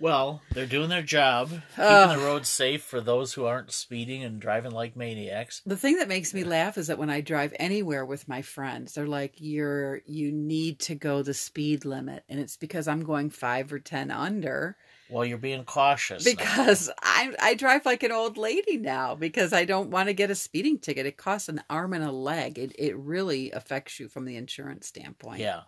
Well, 0.00 0.42
they're 0.52 0.66
doing 0.66 0.90
their 0.90 1.02
job, 1.02 1.48
keeping 1.48 1.84
Ugh. 1.84 2.18
the 2.18 2.24
roads 2.24 2.48
safe 2.48 2.84
for 2.84 3.00
those 3.00 3.32
who 3.32 3.46
aren't 3.46 3.72
speeding 3.72 4.22
and 4.22 4.40
driving 4.40 4.70
like 4.70 4.94
maniacs. 4.94 5.60
The 5.66 5.76
thing 5.76 5.96
that 5.96 6.06
makes 6.06 6.32
me 6.32 6.44
laugh 6.44 6.78
is 6.78 6.86
that 6.86 6.98
when 6.98 7.10
I 7.10 7.20
drive 7.20 7.52
anywhere 7.58 8.04
with 8.04 8.28
my 8.28 8.42
friends 8.42 8.92
they're 8.92 9.06
like 9.06 9.36
you're 9.38 10.02
you 10.04 10.30
need 10.30 10.80
to 10.80 10.94
go 10.94 11.22
the 11.22 11.34
speed 11.34 11.86
limit 11.86 12.24
and 12.28 12.38
it's 12.38 12.58
because 12.58 12.86
I'm 12.86 13.04
going 13.04 13.30
5 13.30 13.72
or 13.72 13.78
10 13.78 14.10
under 14.10 14.76
Well, 15.10 15.24
you're 15.24 15.38
being 15.38 15.64
cautious. 15.64 16.24
because 16.24 16.90
I 17.02 17.34
I 17.40 17.54
drive 17.54 17.86
like 17.86 18.02
an 18.02 18.12
old 18.12 18.36
lady 18.36 18.76
now 18.76 19.14
because 19.14 19.52
I 19.52 19.64
don't 19.64 19.90
want 19.90 20.08
to 20.08 20.14
get 20.14 20.30
a 20.30 20.34
speeding 20.34 20.78
ticket. 20.78 21.06
It 21.06 21.16
costs 21.16 21.48
an 21.48 21.62
arm 21.70 21.92
and 21.94 22.04
a 22.04 22.12
leg. 22.12 22.58
It 22.58 22.72
it 22.78 22.96
really 22.96 23.50
affects 23.52 23.98
you 23.98 24.08
from 24.08 24.24
the 24.26 24.36
insurance 24.36 24.86
standpoint. 24.86 25.40
yeah, 25.40 25.62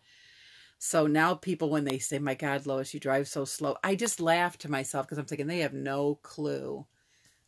So 0.78 1.06
now 1.06 1.34
people, 1.34 1.70
when 1.70 1.84
they 1.84 1.98
say, 1.98 2.18
"My 2.18 2.34
God, 2.34 2.66
Lois, 2.66 2.92
you 2.94 3.00
drive 3.00 3.28
so 3.28 3.44
slow," 3.44 3.76
I 3.82 3.94
just 3.94 4.20
laugh 4.20 4.58
to 4.58 4.70
myself 4.70 5.06
because 5.06 5.18
I'm 5.18 5.26
thinking 5.26 5.46
they 5.46 5.60
have 5.60 5.74
no 5.74 6.16
clue 6.16 6.86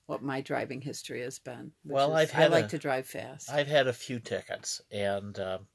what 0.06 0.22
my 0.22 0.40
driving 0.40 0.80
history 0.82 1.22
has 1.22 1.38
been. 1.38 1.72
Well, 1.84 2.10
is- 2.12 2.16
I've 2.22 2.30
had 2.30 2.52
I 2.52 2.56
like 2.56 2.64
a- 2.66 2.68
to 2.68 2.78
drive 2.78 3.06
fast. 3.06 3.50
I've 3.50 3.68
had 3.68 3.86
a 3.86 3.92
few 3.92 4.18
tickets, 4.20 4.80
and 4.90 5.38
um 5.38 5.66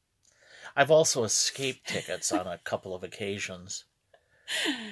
I've 0.75 0.91
also 0.91 1.23
escaped 1.23 1.87
tickets 1.87 2.31
on 2.31 2.45
a 2.47 2.57
couple 2.59 2.93
of 2.93 3.03
occasions. 3.03 3.85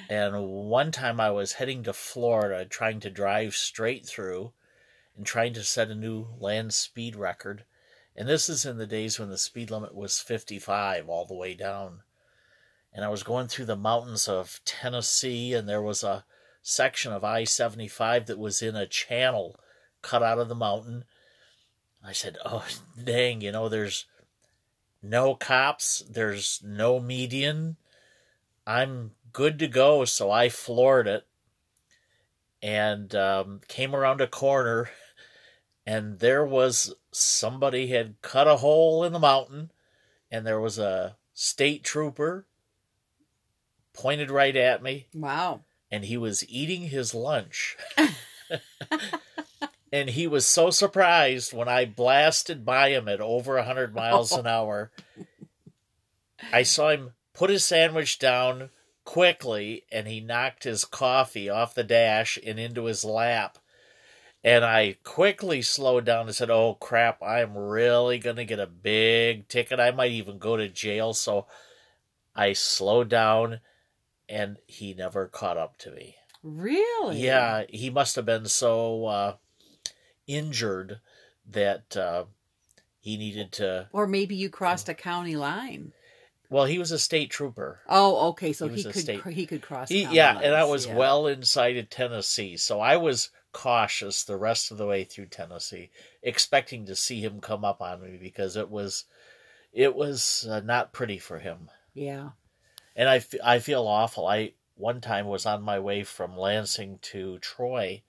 And 0.10 0.48
one 0.48 0.92
time 0.92 1.20
I 1.20 1.32
was 1.32 1.54
heading 1.54 1.84
to 1.84 1.94
Florida, 1.94 2.66
trying 2.66 3.00
to 3.02 3.10
drive 3.10 3.56
straight 3.56 4.06
through 4.06 4.54
and 5.16 5.26
trying 5.26 5.54
to 5.54 5.64
set 5.64 5.90
a 5.90 5.96
new 5.96 6.28
land 6.40 6.74
speed 6.74 7.16
record. 7.16 7.64
And 8.16 8.28
this 8.28 8.50
is 8.50 8.66
in 8.66 8.78
the 8.78 8.88
days 8.88 9.20
when 9.20 9.30
the 9.30 9.38
speed 9.38 9.72
limit 9.72 9.96
was 9.96 10.20
55 10.20 11.10
all 11.10 11.26
the 11.26 11.36
way 11.36 11.54
down. 11.54 12.02
And 12.94 13.04
I 13.04 13.10
was 13.10 13.24
going 13.24 13.48
through 13.48 13.66
the 13.66 13.76
mountains 13.76 14.28
of 14.28 14.62
Tennessee, 14.64 15.54
and 15.54 15.68
there 15.68 15.82
was 15.82 16.02
a 16.04 16.24
section 16.62 17.12
of 17.12 17.24
I 17.24 17.44
75 17.44 18.28
that 18.28 18.40
was 18.40 18.62
in 18.62 18.76
a 18.76 18.88
channel 18.88 19.60
cut 20.02 20.24
out 20.24 20.40
of 20.40 20.48
the 20.48 20.56
mountain. 20.56 21.04
I 22.04 22.14
said, 22.14 22.38
Oh, 22.46 22.66
dang, 23.04 23.42
you 23.42 23.52
know, 23.52 23.68
there's 23.68 24.06
no 25.02 25.36
cops, 25.36 26.04
there's 26.10 26.62
no 26.64 27.00
median. 27.00 27.76
I'm 28.66 29.12
good 29.36 29.60
to 29.60 29.68
go, 29.68 30.06
so 30.06 30.32
I 30.32 30.48
floored 30.48 31.08
it 31.08 31.28
and 32.62 33.14
um, 33.14 33.60
came 33.68 33.94
around 33.94 34.22
a 34.22 34.28
corner, 34.28 34.90
and 35.86 36.20
there 36.20 36.46
was 36.46 36.96
somebody 37.12 37.88
had 37.88 38.16
cut 38.22 38.48
a 38.48 38.56
hole 38.56 39.04
in 39.04 39.12
the 39.12 39.20
mountain, 39.20 39.72
and 40.32 40.48
there 40.48 40.62
was 40.62 40.80
a 40.80 41.18
state 41.34 41.84
trooper 41.84 42.46
pointed 43.92 44.32
right 44.32 44.56
at 44.56 44.82
me, 44.82 45.08
wow. 45.14 45.60
and 45.92 46.06
he 46.06 46.16
was 46.16 46.48
eating 46.50 46.84
his 46.84 47.14
lunch. 47.14 47.76
and 49.92 50.12
he 50.12 50.28
was 50.28 50.46
so 50.46 50.70
surprised 50.70 51.52
when 51.52 51.68
I 51.68 51.84
blasted 51.84 52.64
by 52.64 52.92
him 52.92 53.10
at 53.10 53.20
over 53.20 53.58
a 53.58 53.64
100 53.64 53.94
miles 53.94 54.32
an 54.32 54.48
hour. 54.48 54.92
I 56.54 56.64
saw 56.64 56.92
him 56.92 57.12
put 57.34 57.50
his 57.50 57.66
sandwich 57.66 58.18
down 58.18 58.70
quickly 59.06 59.86
and 59.92 60.08
he 60.08 60.20
knocked 60.20 60.66
his 60.66 60.84
coffee 60.84 61.50
off 61.50 61.76
the 61.76 61.84
dash 61.84 62.38
and 62.46 62.60
into 62.60 62.86
his 62.86 63.06
lap. 63.06 63.58
And 64.44 64.64
I 64.66 64.98
quickly 65.04 65.62
slowed 65.62 66.06
down 66.06 66.28
and 66.28 66.36
said, 66.36 66.50
Oh 66.50 66.76
crap, 66.76 67.24
I'm 67.24 67.58
really 67.58 68.20
going 68.20 68.36
to 68.36 68.46
get 68.46 68.60
a 68.60 68.68
big 68.68 69.48
ticket. 69.48 69.80
I 69.80 69.92
might 69.92 70.12
even 70.12 70.38
go 70.38 70.58
to 70.58 70.68
jail. 70.68 71.14
So 71.14 71.48
I 72.36 72.54
slowed 72.54 73.10
down 73.10 73.62
and 74.28 74.58
he 74.68 74.94
never 74.94 75.28
caught 75.28 75.58
up 75.58 75.78
to 75.78 75.92
me. 75.92 76.16
Really? 76.44 77.22
Yeah, 77.22 77.64
he 77.70 77.90
must 77.90 78.16
have 78.18 78.26
been 78.26 78.46
so 78.46 79.06
uh, 79.08 79.36
injured 80.28 81.00
that 81.50 81.98
uh, 81.98 82.26
he 83.00 83.18
needed 83.18 83.52
to. 83.54 83.88
Or 83.92 84.06
maybe 84.06 84.36
you 84.36 84.50
crossed 84.50 84.90
a 84.90 84.94
county 84.94 85.36
line. 85.36 85.94
Well, 86.50 86.66
he 86.66 86.78
was 86.80 86.92
a 86.92 87.00
state 87.00 87.30
trooper. 87.32 87.80
Oh, 87.88 88.30
okay. 88.30 88.54
So 88.54 88.68
He 88.68 88.78
he, 88.78 88.84
could 88.84 88.96
state- 88.96 89.24
he 89.28 89.46
could 89.46 89.62
cross. 89.62 89.90
He, 89.90 90.04
yeah, 90.06 90.38
and 90.40 90.54
I 90.54 90.62
lines, 90.62 90.72
was 90.72 90.86
yeah. 90.88 90.96
well 90.96 91.28
inside 91.28 91.78
of 91.78 91.90
Tennessee, 91.90 92.58
so 92.58 92.80
I 92.80 92.98
was 92.98 93.30
cautious 93.52 94.24
the 94.24 94.38
rest 94.38 94.72
of 94.72 94.78
the 94.78 94.86
way 94.86 95.04
through 95.04 95.28
Tennessee, 95.28 95.90
expecting 96.22 96.86
to 96.86 96.96
see 96.96 97.22
him 97.22 97.40
come 97.40 97.64
up 97.66 97.82
on 97.82 98.02
me 98.02 98.18
because 98.22 98.56
it 98.56 98.70
was, 98.70 99.06
it 99.74 99.96
was 99.96 100.46
uh, 100.50 100.60
not 100.60 100.92
pretty 100.94 101.18
for 101.20 101.40
him. 101.40 101.70
Yeah. 101.94 102.32
and 102.96 103.08
I, 103.10 103.18
f- 103.18 103.34
I 103.44 103.60
feel 103.60 103.88
awful. 103.88 104.28
I 104.28 104.54
one 104.76 105.00
time 105.00 105.28
was 105.28 105.46
on 105.46 105.62
my 105.64 105.80
way 105.80 106.04
from 106.04 106.38
Lansing 106.38 107.00
to 107.04 107.40
Troy, 107.40 108.04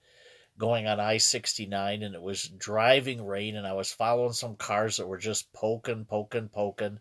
going 0.59 0.88
on 0.88 0.99
I 0.99 1.18
sixty 1.18 1.64
nine, 1.66 2.03
and 2.03 2.14
it 2.16 2.22
was 2.22 2.42
driving 2.49 3.25
rain, 3.25 3.55
and 3.55 3.64
I 3.66 3.72
was 3.75 3.92
following 3.92 4.33
some 4.33 4.57
cars 4.57 4.96
that 4.96 5.07
were 5.07 5.18
just 5.18 5.53
poking, 5.53 6.05
poking, 6.07 6.49
poking, 6.49 6.99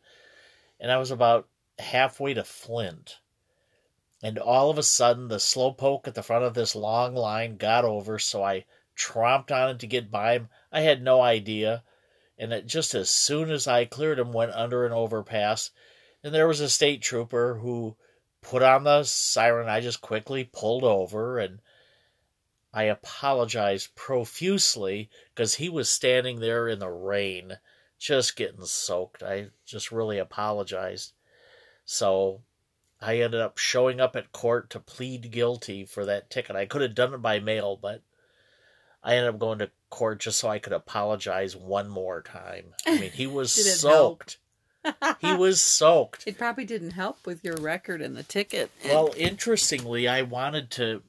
and 0.79 0.91
I 0.91 0.97
was 0.97 1.11
about 1.11 1.47
halfway 1.79 2.33
to 2.33 2.43
Flint, 2.43 3.19
and 4.21 4.37
all 4.37 4.69
of 4.69 4.77
a 4.77 4.83
sudden 4.83 5.27
the 5.27 5.39
slow 5.39 5.71
poke 5.71 6.07
at 6.07 6.15
the 6.15 6.23
front 6.23 6.45
of 6.45 6.53
this 6.53 6.75
long 6.75 7.15
line 7.15 7.57
got 7.57 7.85
over, 7.85 8.19
so 8.19 8.43
I 8.43 8.65
tromped 8.95 9.51
on 9.51 9.71
it 9.71 9.79
to 9.79 9.87
get 9.87 10.11
by 10.11 10.33
him. 10.33 10.49
I 10.71 10.81
had 10.81 11.01
no 11.01 11.21
idea, 11.21 11.83
and 12.37 12.53
it 12.53 12.67
just 12.67 12.93
as 12.93 13.09
soon 13.09 13.51
as 13.51 13.67
I 13.67 13.85
cleared 13.85 14.19
him, 14.19 14.31
went 14.31 14.53
under 14.53 14.85
an 14.85 14.91
overpass 14.91 15.71
and 16.25 16.33
there 16.33 16.47
was 16.47 16.59
a 16.59 16.67
state 16.67 17.03
trooper 17.03 17.59
who 17.61 17.95
put 18.41 18.63
on 18.63 18.83
the 18.83 19.03
siren. 19.03 19.69
I 19.69 19.79
just 19.79 20.01
quickly 20.01 20.43
pulled 20.43 20.83
over 20.83 21.37
and 21.37 21.59
I 22.73 22.85
apologized 22.85 23.93
profusely 23.93 25.11
because 25.35 25.53
he 25.53 25.69
was 25.69 25.87
standing 25.87 26.39
there 26.39 26.67
in 26.67 26.79
the 26.79 26.89
rain, 26.89 27.59
just 27.97 28.35
getting 28.35 28.65
soaked. 28.65 29.23
I 29.23 29.47
just 29.65 29.91
really 29.91 30.17
apologized. 30.17 31.13
So 31.85 32.41
I 33.01 33.19
ended 33.19 33.41
up 33.41 33.57
showing 33.57 33.99
up 33.99 34.15
at 34.15 34.31
court 34.31 34.69
to 34.71 34.79
plead 34.79 35.31
guilty 35.31 35.85
for 35.85 36.05
that 36.05 36.29
ticket. 36.29 36.55
I 36.55 36.65
could 36.65 36.81
have 36.81 36.95
done 36.95 37.13
it 37.13 37.21
by 37.21 37.39
mail, 37.39 37.77
but 37.79 38.01
I 39.03 39.15
ended 39.15 39.33
up 39.35 39.39
going 39.39 39.59
to 39.59 39.71
court 39.89 40.19
just 40.19 40.39
so 40.39 40.49
I 40.49 40.59
could 40.59 40.73
apologize 40.73 41.55
one 41.55 41.89
more 41.89 42.21
time. 42.21 42.73
I 42.85 42.99
mean, 42.99 43.11
he 43.11 43.27
was 43.27 43.51
soaked. 43.79 44.37
he 45.19 45.33
was 45.33 45.61
soaked. 45.61 46.23
It 46.25 46.37
probably 46.37 46.65
didn't 46.65 46.91
help 46.91 47.25
with 47.25 47.43
your 47.43 47.55
record 47.55 48.01
and 48.01 48.15
the 48.17 48.23
ticket. 48.23 48.71
Well, 48.83 49.13
interestingly, 49.15 50.07
I 50.07 50.23
wanted 50.23 50.71
to, 50.71 51.03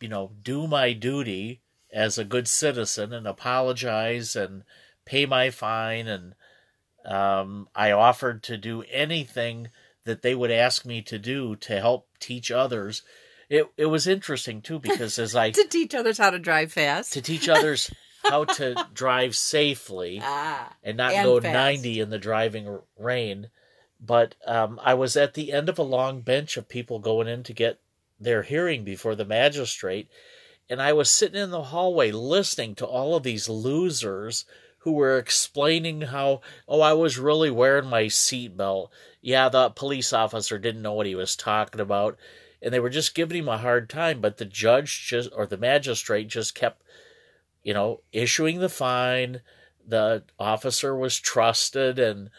you 0.00 0.08
know, 0.08 0.32
do 0.42 0.66
my 0.66 0.92
duty 0.92 1.60
as 1.92 2.18
a 2.18 2.24
good 2.24 2.46
citizen 2.46 3.12
and 3.12 3.26
apologize 3.26 4.36
and 4.36 4.62
pay 5.06 5.24
my 5.24 5.50
fine. 5.50 6.06
And 6.06 6.34
um, 7.06 7.68
I 7.74 7.92
offered 7.92 8.42
to 8.44 8.58
do 8.58 8.84
anything 8.90 9.68
that 10.04 10.22
they 10.22 10.34
would 10.34 10.50
ask 10.50 10.84
me 10.84 11.02
to 11.02 11.18
do 11.18 11.56
to 11.56 11.80
help 11.80 12.08
teach 12.20 12.50
others. 12.50 13.02
It 13.48 13.68
it 13.76 13.86
was 13.86 14.06
interesting 14.06 14.60
too 14.60 14.78
because 14.78 15.18
as 15.18 15.36
I 15.36 15.50
to 15.52 15.68
teach 15.68 15.94
others 15.94 16.18
how 16.18 16.30
to 16.30 16.38
drive 16.38 16.72
fast. 16.72 17.12
to 17.12 17.22
teach 17.22 17.48
others 17.48 17.90
how 18.24 18.44
to 18.44 18.86
drive 18.92 19.36
safely 19.36 20.20
ah, 20.22 20.72
and 20.82 20.96
not 20.96 21.12
And 21.12 21.24
go 21.24 21.40
fast. 21.40 21.52
90 21.52 22.00
in 22.00 22.10
the 22.10 22.18
driving 22.18 22.78
rain. 22.98 23.50
But 24.00 24.34
um, 24.46 24.80
I 24.82 24.94
was 24.94 25.16
at 25.16 25.34
the 25.34 25.52
end 25.52 25.68
of 25.68 25.78
a 25.78 25.82
long 25.82 26.20
bench 26.20 26.56
of 26.56 26.68
people 26.68 26.98
going 26.98 27.28
in 27.28 27.42
to 27.44 27.52
get 27.52 27.80
their 28.20 28.42
hearing 28.42 28.84
before 28.84 29.14
the 29.14 29.24
magistrate. 29.24 30.08
And 30.68 30.82
I 30.82 30.92
was 30.92 31.10
sitting 31.10 31.40
in 31.40 31.50
the 31.50 31.62
hallway 31.62 32.10
listening 32.10 32.74
to 32.76 32.86
all 32.86 33.14
of 33.14 33.22
these 33.22 33.48
losers 33.48 34.44
who 34.86 34.92
were 34.92 35.18
explaining 35.18 36.00
how, 36.00 36.40
oh, 36.68 36.80
I 36.80 36.92
was 36.92 37.18
really 37.18 37.50
wearing 37.50 37.90
my 37.90 38.04
seatbelt. 38.04 38.90
Yeah, 39.20 39.48
the 39.48 39.70
police 39.70 40.12
officer 40.12 40.60
didn't 40.60 40.82
know 40.82 40.92
what 40.92 41.06
he 41.06 41.16
was 41.16 41.34
talking 41.34 41.80
about. 41.80 42.16
And 42.62 42.72
they 42.72 42.78
were 42.78 42.88
just 42.88 43.12
giving 43.12 43.38
him 43.38 43.48
a 43.48 43.58
hard 43.58 43.90
time. 43.90 44.20
But 44.20 44.36
the 44.36 44.44
judge 44.44 45.08
just, 45.08 45.30
or 45.34 45.44
the 45.44 45.56
magistrate 45.56 46.28
just 46.28 46.54
kept, 46.54 46.82
you 47.64 47.74
know, 47.74 48.00
issuing 48.12 48.60
the 48.60 48.68
fine 48.68 49.40
the 49.88 50.22
officer 50.38 50.96
was 50.96 51.18
trusted 51.18 51.98
and 51.98 52.30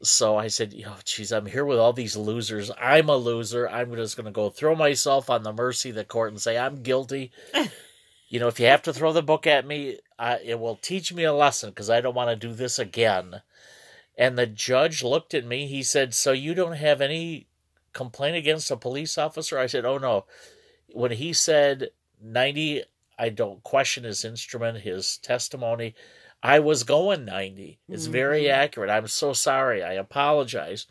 so 0.00 0.36
I 0.36 0.46
said, 0.46 0.80
"Oh, 0.86 0.98
geez, 1.04 1.32
I'm 1.32 1.46
here 1.46 1.64
with 1.64 1.78
all 1.80 1.92
these 1.92 2.16
losers. 2.16 2.70
I'm 2.80 3.08
a 3.08 3.16
loser. 3.16 3.68
I'm 3.68 3.92
just 3.96 4.16
going 4.16 4.26
to 4.26 4.30
go 4.30 4.48
throw 4.48 4.76
myself 4.76 5.28
on 5.28 5.42
the 5.42 5.52
mercy 5.52 5.90
of 5.90 5.96
the 5.96 6.04
court 6.04 6.30
and 6.30 6.40
say 6.40 6.56
I'm 6.56 6.82
guilty. 6.82 7.32
you 8.28 8.38
know, 8.40 8.48
if 8.48 8.60
you 8.60 8.66
have 8.66 8.82
to 8.82 8.92
throw 8.92 9.12
the 9.12 9.22
book 9.22 9.46
at 9.46 9.66
me, 9.66 9.98
I, 10.18 10.38
it 10.38 10.60
will 10.60 10.76
teach 10.76 11.12
me 11.12 11.24
a 11.24 11.32
lesson 11.32 11.70
because 11.70 11.90
I 11.90 12.00
don't 12.00 12.14
want 12.14 12.30
to 12.30 12.36
do 12.36 12.52
this 12.54 12.78
again." 12.78 13.42
And 14.16 14.36
the 14.36 14.46
judge 14.46 15.02
looked 15.04 15.34
at 15.34 15.46
me. 15.46 15.66
He 15.66 15.82
said, 15.82 16.14
"So 16.14 16.32
you 16.32 16.54
don't 16.54 16.72
have 16.76 17.00
any 17.00 17.46
complaint 17.92 18.36
against 18.36 18.70
a 18.70 18.76
police 18.76 19.16
officer?" 19.18 19.58
I 19.58 19.66
said, 19.66 19.84
"Oh 19.84 19.98
no." 19.98 20.24
When 20.92 21.12
he 21.12 21.32
said 21.32 21.90
90, 22.22 22.82
I 23.18 23.28
don't 23.28 23.62
question 23.62 24.04
his 24.04 24.24
instrument, 24.24 24.80
his 24.80 25.18
testimony. 25.18 25.94
I 26.42 26.60
was 26.60 26.84
going 26.84 27.24
90. 27.24 27.78
It's 27.88 28.06
very 28.06 28.44
Mhm. 28.44 28.52
accurate. 28.52 28.90
I'm 28.90 29.08
so 29.08 29.32
sorry. 29.32 29.82
I 29.82 29.94
apologize. 29.94 30.86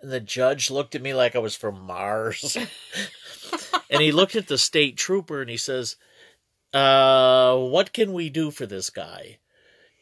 And 0.00 0.10
the 0.10 0.20
judge 0.20 0.70
looked 0.70 0.94
at 0.94 1.02
me 1.02 1.12
like 1.14 1.34
I 1.34 1.40
was 1.40 1.56
from 1.56 1.80
Mars. 1.80 2.56
and 3.90 4.00
he 4.00 4.12
looked 4.12 4.36
at 4.36 4.46
the 4.46 4.56
state 4.56 4.96
trooper 4.96 5.40
and 5.40 5.50
he 5.50 5.56
says, 5.56 5.96
uh, 6.72 7.56
what 7.56 7.92
can 7.92 8.12
we 8.12 8.30
do 8.30 8.50
for 8.50 8.66
this 8.66 8.90
guy? 8.90 9.38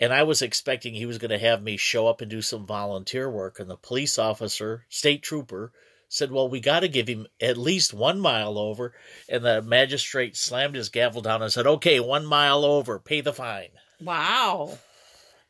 And 0.01 0.13
I 0.13 0.23
was 0.23 0.43
expecting 0.43 0.95
he 0.95 1.07
was 1.07 1.19
going 1.19 1.31
to 1.31 1.39
have 1.39 1.63
me 1.63 1.77
show 1.77 2.07
up 2.07 2.21
and 2.21 2.31
do 2.31 2.41
some 2.41 2.67
volunteer 2.67 3.29
work. 3.29 3.59
And 3.59 3.69
the 3.69 3.77
police 3.77 4.19
officer, 4.19 4.85
state 4.89 5.23
trooper, 5.23 5.73
said, 6.09 6.31
Well, 6.31 6.49
we 6.49 6.61
got 6.61 6.81
to 6.81 6.89
give 6.89 7.09
him 7.09 7.27
at 7.41 7.57
least 7.57 7.93
one 7.93 8.21
mile 8.21 8.59
over. 8.59 8.95
And 9.29 9.45
the 9.45 9.61
magistrate 9.61 10.37
slammed 10.37 10.77
his 10.77 10.89
gavel 10.89 11.21
down 11.21 11.43
and 11.43 11.53
said, 11.53 11.67
Okay, 11.67 11.99
one 11.99 12.27
mile 12.27 12.65
over, 12.65 12.99
pay 12.99 13.21
the 13.21 13.33
fine. 13.33 13.71
wow. 14.01 14.79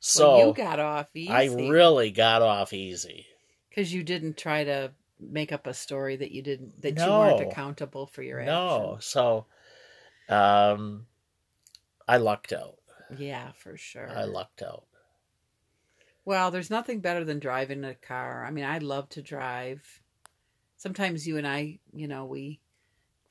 So 0.00 0.37
well, 0.37 0.46
you 0.46 0.54
got 0.54 0.78
off 0.78 1.09
easy. 1.14 1.28
I 1.28 1.46
really 1.46 2.12
got 2.12 2.40
off 2.40 2.72
easy. 2.72 3.26
because 3.68 3.92
you 3.92 4.04
didn't 4.04 4.37
try 4.37 4.62
to 4.62 4.92
make 5.18 5.50
up 5.50 5.66
a 5.66 5.74
story 5.74 6.14
that 6.14 6.31
you 6.31 6.40
didn't 6.40 6.81
that 6.83 6.96
you 6.96 7.04
weren't 7.04 7.40
accountable 7.50 8.07
for 8.07 8.22
your 8.22 8.38
actions. 8.38 8.54
No, 8.54 8.96
so 9.00 9.46
um, 10.28 11.06
I 12.06 12.16
lucked 12.18 12.52
out. 12.52 12.76
Yeah, 13.16 13.52
for 13.52 13.76
sure. 13.76 14.08
I 14.08 14.24
lucked 14.24 14.62
out. 14.62 14.84
Well, 16.24 16.50
there's 16.50 16.70
nothing 16.70 17.00
better 17.00 17.24
than 17.24 17.38
driving 17.38 17.84
a 17.84 17.94
car. 17.94 18.44
I 18.44 18.50
mean, 18.50 18.64
I 18.64 18.78
love 18.78 19.08
to 19.10 19.22
drive. 19.22 20.02
Sometimes 20.76 21.26
you 21.26 21.38
and 21.38 21.46
I, 21.46 21.78
you 21.92 22.06
know, 22.06 22.26
we 22.26 22.60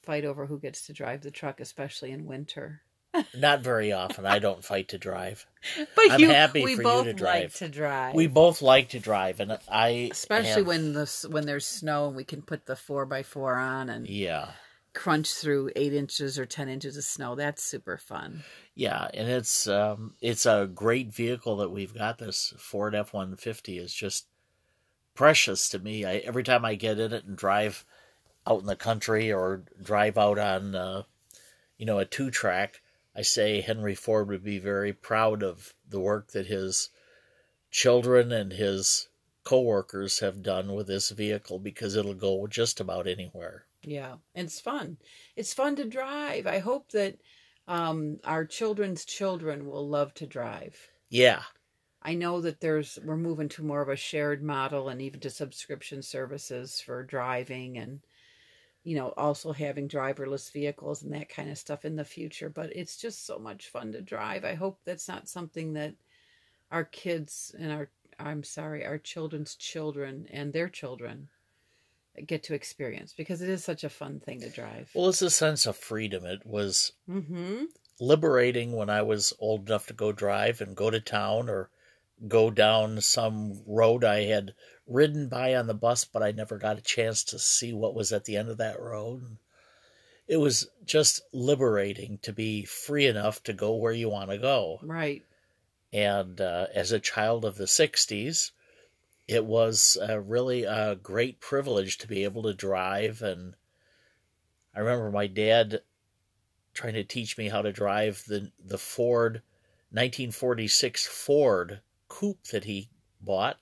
fight 0.01 0.25
over 0.25 0.47
who 0.47 0.59
gets 0.59 0.87
to 0.87 0.93
drive 0.93 1.21
the 1.21 1.29
truck, 1.31 1.59
especially 1.59 2.11
in 2.11 2.25
winter. 2.25 2.81
Not 3.37 3.61
very 3.61 3.91
often. 3.91 4.25
I 4.25 4.39
don't 4.39 4.63
fight 4.63 4.89
to 4.89 4.97
drive. 4.97 5.45
But 5.95 6.11
I'm 6.11 6.19
you, 6.19 6.29
happy 6.29 6.63
we 6.63 6.75
for 6.75 6.81
you 6.81 6.87
both 6.87 7.15
to 7.17 7.23
like 7.23 7.53
to 7.55 7.67
drive. 7.67 8.15
We 8.15 8.27
both 8.27 8.61
like 8.61 8.89
to 8.89 8.99
drive, 8.99 9.39
and 9.41 9.57
I 9.69 10.09
especially 10.11 10.49
have- 10.63 10.67
when 10.67 10.93
the 10.93 11.27
when 11.29 11.45
there's 11.45 11.65
snow 11.65 12.07
and 12.07 12.15
we 12.15 12.23
can 12.23 12.41
put 12.41 12.65
the 12.65 12.75
four 12.75 13.05
by 13.05 13.23
four 13.23 13.55
on 13.55 13.89
and 13.89 14.07
yeah, 14.07 14.51
crunch 14.97 15.31
through 15.31 15.69
eight 15.75 15.93
inches 15.93 16.39
or 16.39 16.45
ten 16.45 16.67
inches 16.67 16.97
of 16.97 17.03
snow. 17.03 17.35
That's 17.35 17.63
super 17.63 17.97
fun. 17.97 18.43
yeah, 18.73 19.07
and 19.13 19.29
it's 19.29 19.67
um, 19.67 20.15
it's 20.21 20.45
a 20.47 20.69
great 20.73 21.13
vehicle 21.13 21.57
that 21.57 21.69
we've 21.69 21.93
got. 21.93 22.17
This 22.17 22.53
Ford 22.57 22.95
F 22.95 23.13
one 23.13 23.35
fifty 23.35 23.77
is 23.77 23.93
just 23.93 24.25
precious 25.13 25.69
to 25.69 25.79
me. 25.79 26.03
I 26.03 26.15
every 26.17 26.43
time 26.43 26.65
I 26.65 26.73
get 26.75 26.99
in 26.99 27.13
it 27.13 27.25
and 27.25 27.37
drive 27.37 27.85
out 28.47 28.61
in 28.61 28.65
the 28.65 28.75
country 28.75 29.31
or 29.31 29.63
drive 29.81 30.17
out 30.17 30.39
on 30.39 30.73
uh, 30.73 31.03
you 31.77 31.85
know 31.85 31.99
a 31.99 32.05
two 32.05 32.31
track, 32.31 32.81
I 33.15 33.21
say 33.21 33.61
Henry 33.61 33.93
Ford 33.93 34.27
would 34.29 34.43
be 34.43 34.57
very 34.57 34.93
proud 34.93 35.43
of 35.43 35.75
the 35.87 35.99
work 35.99 36.31
that 36.31 36.47
his 36.47 36.89
children 37.69 38.31
and 38.31 38.51
his 38.51 39.09
coworkers 39.43 40.19
have 40.19 40.41
done 40.41 40.73
with 40.73 40.87
this 40.87 41.11
vehicle 41.11 41.59
because 41.59 41.95
it'll 41.95 42.15
go 42.15 42.47
just 42.47 42.79
about 42.79 43.05
anywhere. 43.07 43.66
Yeah, 43.87 44.17
it's 44.35 44.59
fun. 44.61 44.99
It's 45.35 45.51
fun 45.53 45.75
to 45.77 45.85
drive. 45.85 46.45
I 46.45 46.59
hope 46.59 46.91
that 46.91 47.21
um, 47.67 48.19
our 48.23 48.45
children's 48.45 49.03
children 49.03 49.65
will 49.65 49.87
love 49.89 50.13
to 50.15 50.27
drive. 50.27 50.91
Yeah, 51.09 51.43
I 52.01 52.15
know 52.15 52.41
that 52.41 52.59
there's 52.59 52.97
we're 53.03 53.17
moving 53.17 53.49
to 53.49 53.63
more 53.63 53.81
of 53.83 53.89
a 53.89 53.95
shared 53.95 54.41
model 54.41 54.89
and 54.89 54.99
even 55.01 55.19
to 55.19 55.29
subscription 55.29 56.01
services 56.01 56.81
for 56.81 57.03
driving 57.03 57.77
and 57.77 58.03
you 58.83 58.95
know 58.95 59.11
also 59.17 59.53
having 59.53 59.89
driverless 59.89 60.51
vehicles 60.51 61.03
and 61.03 61.13
that 61.13 61.29
kind 61.29 61.49
of 61.49 61.57
stuff 61.59 61.85
in 61.85 61.95
the 61.97 62.05
future 62.05 62.49
but 62.49 62.75
it's 62.75 62.97
just 62.97 63.25
so 63.25 63.39
much 63.39 63.69
fun 63.69 63.91
to 63.93 64.01
drive. 64.01 64.45
I 64.45 64.55
hope 64.55 64.81
that's 64.85 65.07
not 65.07 65.29
something 65.29 65.73
that 65.73 65.97
our 66.71 66.85
kids 66.85 67.55
and 67.57 67.71
our 67.71 67.91
I'm 68.19 68.43
sorry, 68.43 68.85
our 68.85 68.99
children's 68.99 69.55
children 69.57 70.27
and 70.31 70.53
their 70.53 70.69
children 70.69 71.29
get 72.25 72.43
to 72.43 72.53
experience 72.53 73.13
because 73.15 73.41
it 73.41 73.49
is 73.49 73.63
such 73.63 73.83
a 73.83 73.89
fun 73.89 74.19
thing 74.19 74.39
to 74.41 74.49
drive. 74.49 74.89
well, 74.93 75.09
it's 75.09 75.21
a 75.21 75.29
sense 75.29 75.65
of 75.65 75.77
freedom. 75.77 76.25
It 76.25 76.45
was 76.45 76.93
Mhm. 77.09 77.67
liberating 77.99 78.73
when 78.73 78.89
I 78.89 79.01
was 79.01 79.33
old 79.39 79.67
enough 79.69 79.87
to 79.87 79.93
go 79.93 80.11
drive 80.11 80.61
and 80.61 80.75
go 80.75 80.89
to 80.89 80.99
town 80.99 81.49
or 81.49 81.69
go 82.27 82.49
down 82.49 82.99
some 83.01 83.61
road 83.67 84.03
I 84.03 84.23
had 84.23 84.53
ridden 84.87 85.27
by 85.29 85.53
on 85.55 85.67
the 85.67 85.73
bus, 85.73 86.05
but 86.05 86.23
I 86.23 86.31
never 86.31 86.57
got 86.57 86.77
a 86.77 86.81
chance 86.81 87.23
to 87.25 87.37
see 87.39 87.73
what 87.73 87.93
was 87.93 88.11
at 88.13 88.25
the 88.25 88.37
end 88.37 88.49
of 88.49 88.57
that 88.57 88.79
road. 88.79 89.37
It 90.27 90.37
was 90.37 90.67
just 90.85 91.21
liberating 91.31 92.17
to 92.23 92.33
be 92.33 92.65
free 92.65 93.05
enough 93.05 93.43
to 93.43 93.53
go 93.53 93.75
where 93.75 93.93
you 93.93 94.09
want 94.09 94.29
to 94.31 94.37
go. 94.37 94.79
Right. 94.81 95.23
And 95.93 96.41
uh, 96.41 96.67
as 96.73 96.91
a 96.91 96.99
child 96.99 97.45
of 97.45 97.55
the 97.55 97.67
60s, 97.67 98.51
it 99.27 99.45
was 99.45 99.97
uh, 100.07 100.19
really 100.19 100.63
a 100.63 100.95
great 100.95 101.39
privilege 101.41 101.97
to 101.97 102.07
be 102.07 102.23
able 102.23 102.43
to 102.43 102.53
drive. 102.53 103.21
And 103.21 103.55
I 104.73 104.79
remember 104.79 105.11
my 105.11 105.27
dad 105.27 105.81
trying 106.73 106.93
to 106.93 107.03
teach 107.03 107.37
me 107.37 107.49
how 107.49 107.61
to 107.61 107.73
drive 107.73 108.23
the, 108.27 108.51
the 108.63 108.77
Ford 108.77 109.41
1946 109.91 111.07
Ford 111.07 111.81
coupe 112.07 112.43
that 112.47 112.65
he 112.65 112.89
bought. 113.19 113.57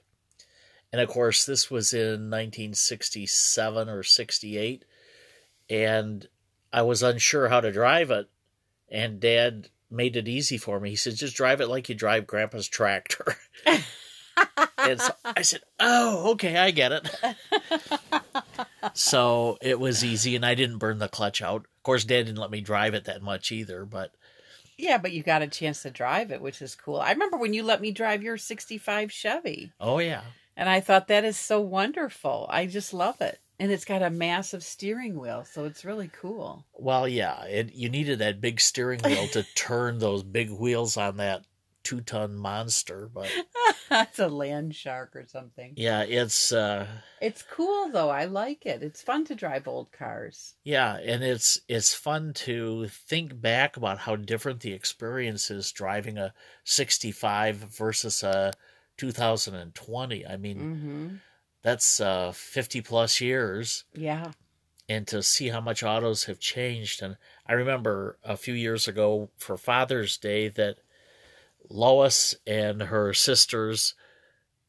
And 0.91 1.01
of 1.01 1.09
course, 1.09 1.45
this 1.45 1.71
was 1.71 1.93
in 1.93 2.29
1967 2.29 3.89
or 3.89 4.03
68. 4.03 4.85
And 5.69 6.27
I 6.71 6.83
was 6.83 7.01
unsure 7.01 7.49
how 7.49 7.61
to 7.61 7.71
drive 7.71 8.11
it. 8.11 8.29
And 8.89 9.19
dad 9.19 9.69
made 9.89 10.15
it 10.15 10.27
easy 10.27 10.57
for 10.57 10.79
me. 10.79 10.91
He 10.91 10.95
said, 10.95 11.15
just 11.15 11.35
drive 11.35 11.59
it 11.59 11.67
like 11.69 11.89
you 11.89 11.95
drive 11.95 12.27
grandpa's 12.27 12.67
tractor. 12.67 13.35
and 14.89 15.01
so 15.01 15.13
I 15.23 15.41
said, 15.41 15.61
oh, 15.79 16.31
okay, 16.31 16.57
I 16.57 16.71
get 16.71 16.91
it. 16.91 17.09
so 18.93 19.57
it 19.61 19.79
was 19.79 20.03
easy, 20.03 20.35
and 20.35 20.45
I 20.45 20.55
didn't 20.55 20.77
burn 20.77 20.99
the 20.99 21.07
clutch 21.07 21.41
out. 21.41 21.61
Of 21.61 21.83
course, 21.83 22.03
dad 22.03 22.25
didn't 22.25 22.39
let 22.39 22.51
me 22.51 22.61
drive 22.61 22.93
it 22.93 23.05
that 23.05 23.21
much 23.21 23.51
either, 23.51 23.85
but 23.85 24.11
Yeah, 24.77 24.97
but 24.97 25.11
you 25.11 25.23
got 25.23 25.41
a 25.41 25.47
chance 25.47 25.81
to 25.83 25.89
drive 25.89 26.31
it, 26.31 26.41
which 26.41 26.61
is 26.61 26.75
cool. 26.75 26.99
I 26.99 27.11
remember 27.11 27.37
when 27.37 27.53
you 27.53 27.63
let 27.63 27.81
me 27.81 27.91
drive 27.91 28.23
your 28.23 28.37
65 28.37 29.11
Chevy, 29.11 29.71
oh, 29.79 29.99
yeah. 29.99 30.21
and 30.57 30.69
I 30.69 30.79
thought 30.79 31.07
that 31.07 31.25
is 31.25 31.37
so 31.37 31.61
wonderful. 31.61 32.47
I 32.49 32.65
just 32.65 32.93
love 32.93 33.21
it. 33.21 33.39
and 33.59 33.71
it's 33.71 33.85
got 33.85 34.01
a 34.03 34.09
massive 34.09 34.63
steering 34.63 35.17
wheel, 35.19 35.45
so 35.45 35.63
it's 35.63 35.85
really 35.85 36.09
cool. 36.11 36.65
Well, 36.73 37.07
yeah, 37.07 37.43
it, 37.45 37.73
you 37.73 37.87
needed 37.89 38.19
that 38.19 38.41
big 38.41 38.59
steering 38.59 38.99
wheel 39.01 39.27
to 39.29 39.43
turn 39.55 39.99
those 39.99 40.23
big 40.23 40.51
wheels 40.51 40.97
on 40.97 41.17
that 41.17 41.45
two 41.85 42.01
ton 42.01 42.35
monster, 42.35 43.09
but 43.13 43.31
it's 43.91 44.19
a 44.19 44.27
land 44.27 44.75
shark 44.75 45.15
or 45.15 45.23
something. 45.25 45.71
yeah, 45.77 46.01
it's 46.03 46.51
uh 46.51 46.85
It's 47.21 47.41
cool 47.43 47.89
though. 47.89 48.09
I 48.09 48.25
like 48.25 48.65
it. 48.65 48.83
It's 48.83 49.01
fun 49.01 49.23
to 49.25 49.35
drive 49.35 49.67
old 49.67 49.91
cars. 49.93 50.55
yeah, 50.65 50.97
and 50.97 51.23
it's 51.23 51.61
it's 51.69 51.93
fun 51.93 52.33
to 52.45 52.87
think 52.89 53.39
back 53.39 53.77
about 53.77 53.99
how 53.99 54.17
different 54.17 54.59
the 54.59 54.73
experience 54.73 55.49
is 55.49 55.71
driving 55.71 56.17
a 56.17 56.33
65 56.63 57.55
versus 57.55 58.21
a 58.23 58.51
2020. 58.97 60.25
I 60.25 60.37
mean, 60.37 60.57
Mm-hmm. 60.59 61.15
that's 61.61 61.99
uh 61.99 62.31
50 62.33 62.81
plus 62.81 63.21
years 63.21 63.85
Yeah. 63.93 64.31
and 64.89 65.07
to 65.07 65.21
see 65.23 65.49
how 65.49 65.61
much 65.61 65.83
autos 65.83 66.25
have 66.25 66.39
changed 66.39 67.01
and 67.01 67.17
I 67.47 67.53
remember 67.53 68.17
a 68.23 68.37
few 68.37 68.53
years 68.53 68.87
ago 68.87 69.29
for 69.37 69.57
Father's 69.57 70.17
Day 70.17 70.47
that 70.49 70.77
Lois 71.69 72.35
and 72.45 72.83
her 72.83 73.13
sisters 73.13 73.93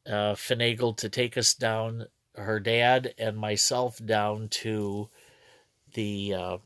uh, 0.07 0.35
finagled 0.35 0.99
to 0.99 1.09
take 1.09 1.37
us 1.37 1.55
down, 1.55 2.07
her 2.35 2.61
dad 2.61 3.15
and 3.19 3.37
myself 3.37 4.05
down 4.05 4.49
to 4.49 5.09
the 5.95 6.35
uh, 6.35 6.57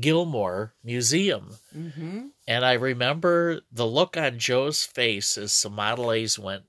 Gilmore 0.00 0.74
Museum. 0.84 1.56
Mm-hmm. 1.76 2.26
And 2.46 2.64
I 2.64 2.74
remember 2.74 3.60
the 3.72 3.86
look 3.86 4.16
on 4.16 4.38
Joe's 4.38 4.84
face 4.84 5.38
as 5.38 5.52
some 5.52 5.74
Model 5.74 6.12
A's 6.12 6.38
went 6.38 6.64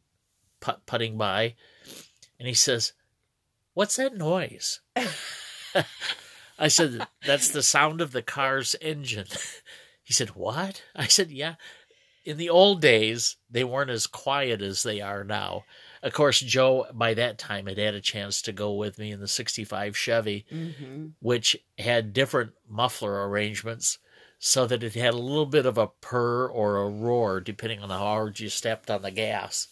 put- 0.59 0.85
putting 0.85 1.17
by. 1.17 1.55
And 2.39 2.47
he 2.47 2.53
says, 2.53 2.93
What's 3.73 3.97
that 3.97 4.15
noise? 4.15 4.79
I 6.59 6.67
said, 6.67 7.07
That's 7.25 7.49
the 7.49 7.63
sound 7.63 8.01
of 8.01 8.11
the 8.11 8.21
car's 8.23 8.75
engine. 8.81 9.27
He 10.03 10.13
said, 10.13 10.29
What? 10.29 10.83
I 10.95 11.07
said, 11.07 11.31
Yeah. 11.31 11.55
In 12.27 12.35
the 12.35 12.49
old 12.49 12.81
days, 12.81 13.37
they 13.49 13.63
weren't 13.63 13.89
as 13.89 14.05
quiet 14.05 14.61
as 14.61 14.83
they 14.83 14.99
are 14.99 15.23
now. 15.23 15.63
Of 16.03 16.11
course, 16.11 16.41
Joe, 16.41 16.87
by 16.93 17.13
that 17.13 17.37
time, 17.37 17.67
had 17.67 17.77
had 17.77 17.93
a 17.93 18.01
chance 18.01 18.41
to 18.41 18.51
go 18.51 18.73
with 18.73 18.99
me 18.99 19.13
in 19.13 19.21
the 19.21 19.29
65 19.29 19.95
Chevy 19.95 20.45
Mm-hmm. 20.51 21.05
which 21.21 21.55
had 21.79 22.11
different 22.11 22.51
muffler 22.67 23.25
arrangements 23.29 23.99
so 24.39 24.67
that 24.67 24.83
it 24.83 24.93
had 24.95 25.13
a 25.13 25.17
little 25.17 25.45
bit 25.45 25.65
of 25.65 25.77
a 25.77 25.87
purr 25.87 26.49
or 26.49 26.75
a 26.75 26.89
roar 26.89 27.39
depending 27.39 27.79
on 27.79 27.89
how 27.89 27.99
hard 27.99 28.41
you 28.41 28.49
stepped 28.49 28.91
on 28.91 29.03
the 29.03 29.11
gas. 29.11 29.69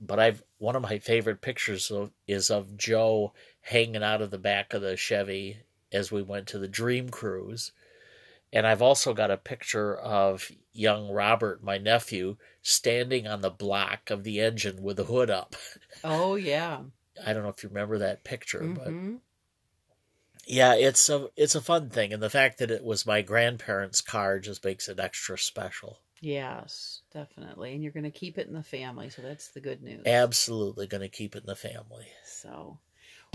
But 0.00 0.18
I've 0.18 0.42
one 0.58 0.74
of 0.74 0.82
my 0.82 0.98
favorite 0.98 1.40
pictures 1.40 1.92
of, 1.92 2.10
is 2.26 2.50
of 2.50 2.76
Joe 2.76 3.34
hanging 3.60 4.02
out 4.02 4.20
of 4.20 4.32
the 4.32 4.38
back 4.38 4.74
of 4.74 4.82
the 4.82 4.96
Chevy 4.96 5.58
as 5.92 6.10
we 6.10 6.22
went 6.22 6.48
to 6.48 6.58
the 6.58 6.66
Dream 6.66 7.08
Cruise. 7.08 7.70
And 8.52 8.66
I've 8.66 8.82
also 8.82 9.12
got 9.14 9.30
a 9.30 9.36
picture 9.36 9.94
of 9.96 10.50
young 10.78 11.10
Robert, 11.10 11.62
my 11.62 11.76
nephew, 11.78 12.36
standing 12.62 13.26
on 13.26 13.40
the 13.40 13.50
block 13.50 14.10
of 14.10 14.24
the 14.24 14.40
engine 14.40 14.82
with 14.82 14.96
the 14.96 15.04
hood 15.04 15.30
up. 15.30 15.56
Oh 16.04 16.36
yeah. 16.36 16.82
I 17.26 17.32
don't 17.32 17.42
know 17.42 17.48
if 17.48 17.62
you 17.64 17.68
remember 17.68 17.98
that 17.98 18.22
picture, 18.22 18.60
but 18.74 18.86
Mm-hmm. 18.88 19.16
yeah, 20.46 20.74
it's 20.74 21.08
a 21.08 21.28
it's 21.36 21.56
a 21.56 21.60
fun 21.60 21.90
thing, 21.90 22.12
and 22.12 22.22
the 22.22 22.30
fact 22.30 22.58
that 22.58 22.70
it 22.70 22.84
was 22.84 23.04
my 23.04 23.20
grandparents' 23.22 24.00
car 24.00 24.38
just 24.38 24.64
makes 24.64 24.88
it 24.88 25.00
extra 25.00 25.36
special. 25.36 25.98
Yes, 26.20 27.02
definitely. 27.12 27.74
And 27.74 27.82
you're 27.82 27.92
going 27.92 28.04
to 28.04 28.10
keep 28.10 28.38
it 28.38 28.46
in 28.48 28.54
the 28.54 28.62
family, 28.62 29.10
so 29.10 29.22
that's 29.22 29.48
the 29.48 29.60
good 29.60 29.82
news. 29.82 30.06
Absolutely 30.06 30.86
going 30.86 31.00
to 31.02 31.08
keep 31.08 31.36
it 31.36 31.40
in 31.40 31.46
the 31.46 31.54
family. 31.56 32.06
So, 32.24 32.78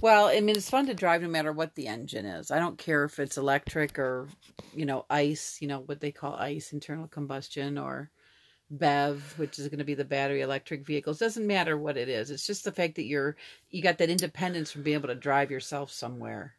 well, 0.02 0.26
I 0.26 0.40
mean, 0.42 0.56
it's 0.56 0.70
fun 0.70 0.86
to 0.88 0.94
drive 0.94 1.22
no 1.22 1.30
matter 1.30 1.52
what 1.52 1.76
the 1.76 1.88
engine 1.88 2.26
is. 2.26 2.52
I 2.52 2.60
don't 2.60 2.78
care 2.78 3.04
if 3.06 3.20
it's 3.20 3.38
electric 3.38 3.98
or, 3.98 4.28
you 4.74 4.86
know, 4.86 5.06
ICE, 5.10 5.58
you 5.62 5.68
know, 5.68 5.80
what 5.80 6.02
they 6.02 6.12
call 6.12 6.36
ICE, 6.36 6.74
internal 6.74 7.08
combustion, 7.08 7.78
or 7.78 8.10
BEV, 8.70 9.38
which 9.38 9.60
is 9.60 9.68
going 9.68 9.80
to 9.80 9.86
be 9.86 9.94
the 9.94 10.04
battery 10.04 10.42
electric 10.42 10.86
vehicles. 10.86 11.20
Doesn't 11.20 11.48
matter 11.48 11.78
what 11.78 11.98
it 11.98 12.10
is. 12.10 12.32
It's 12.32 12.48
just 12.48 12.64
the 12.64 12.72
fact 12.72 12.96
that 12.96 13.06
you're, 13.06 13.36
you 13.70 13.82
got 13.82 13.98
that 14.00 14.10
independence 14.10 14.72
from 14.72 14.84
being 14.84 14.96
able 14.96 15.10
to 15.10 15.16
drive 15.16 15.52
yourself 15.52 15.92
somewhere. 15.92 16.56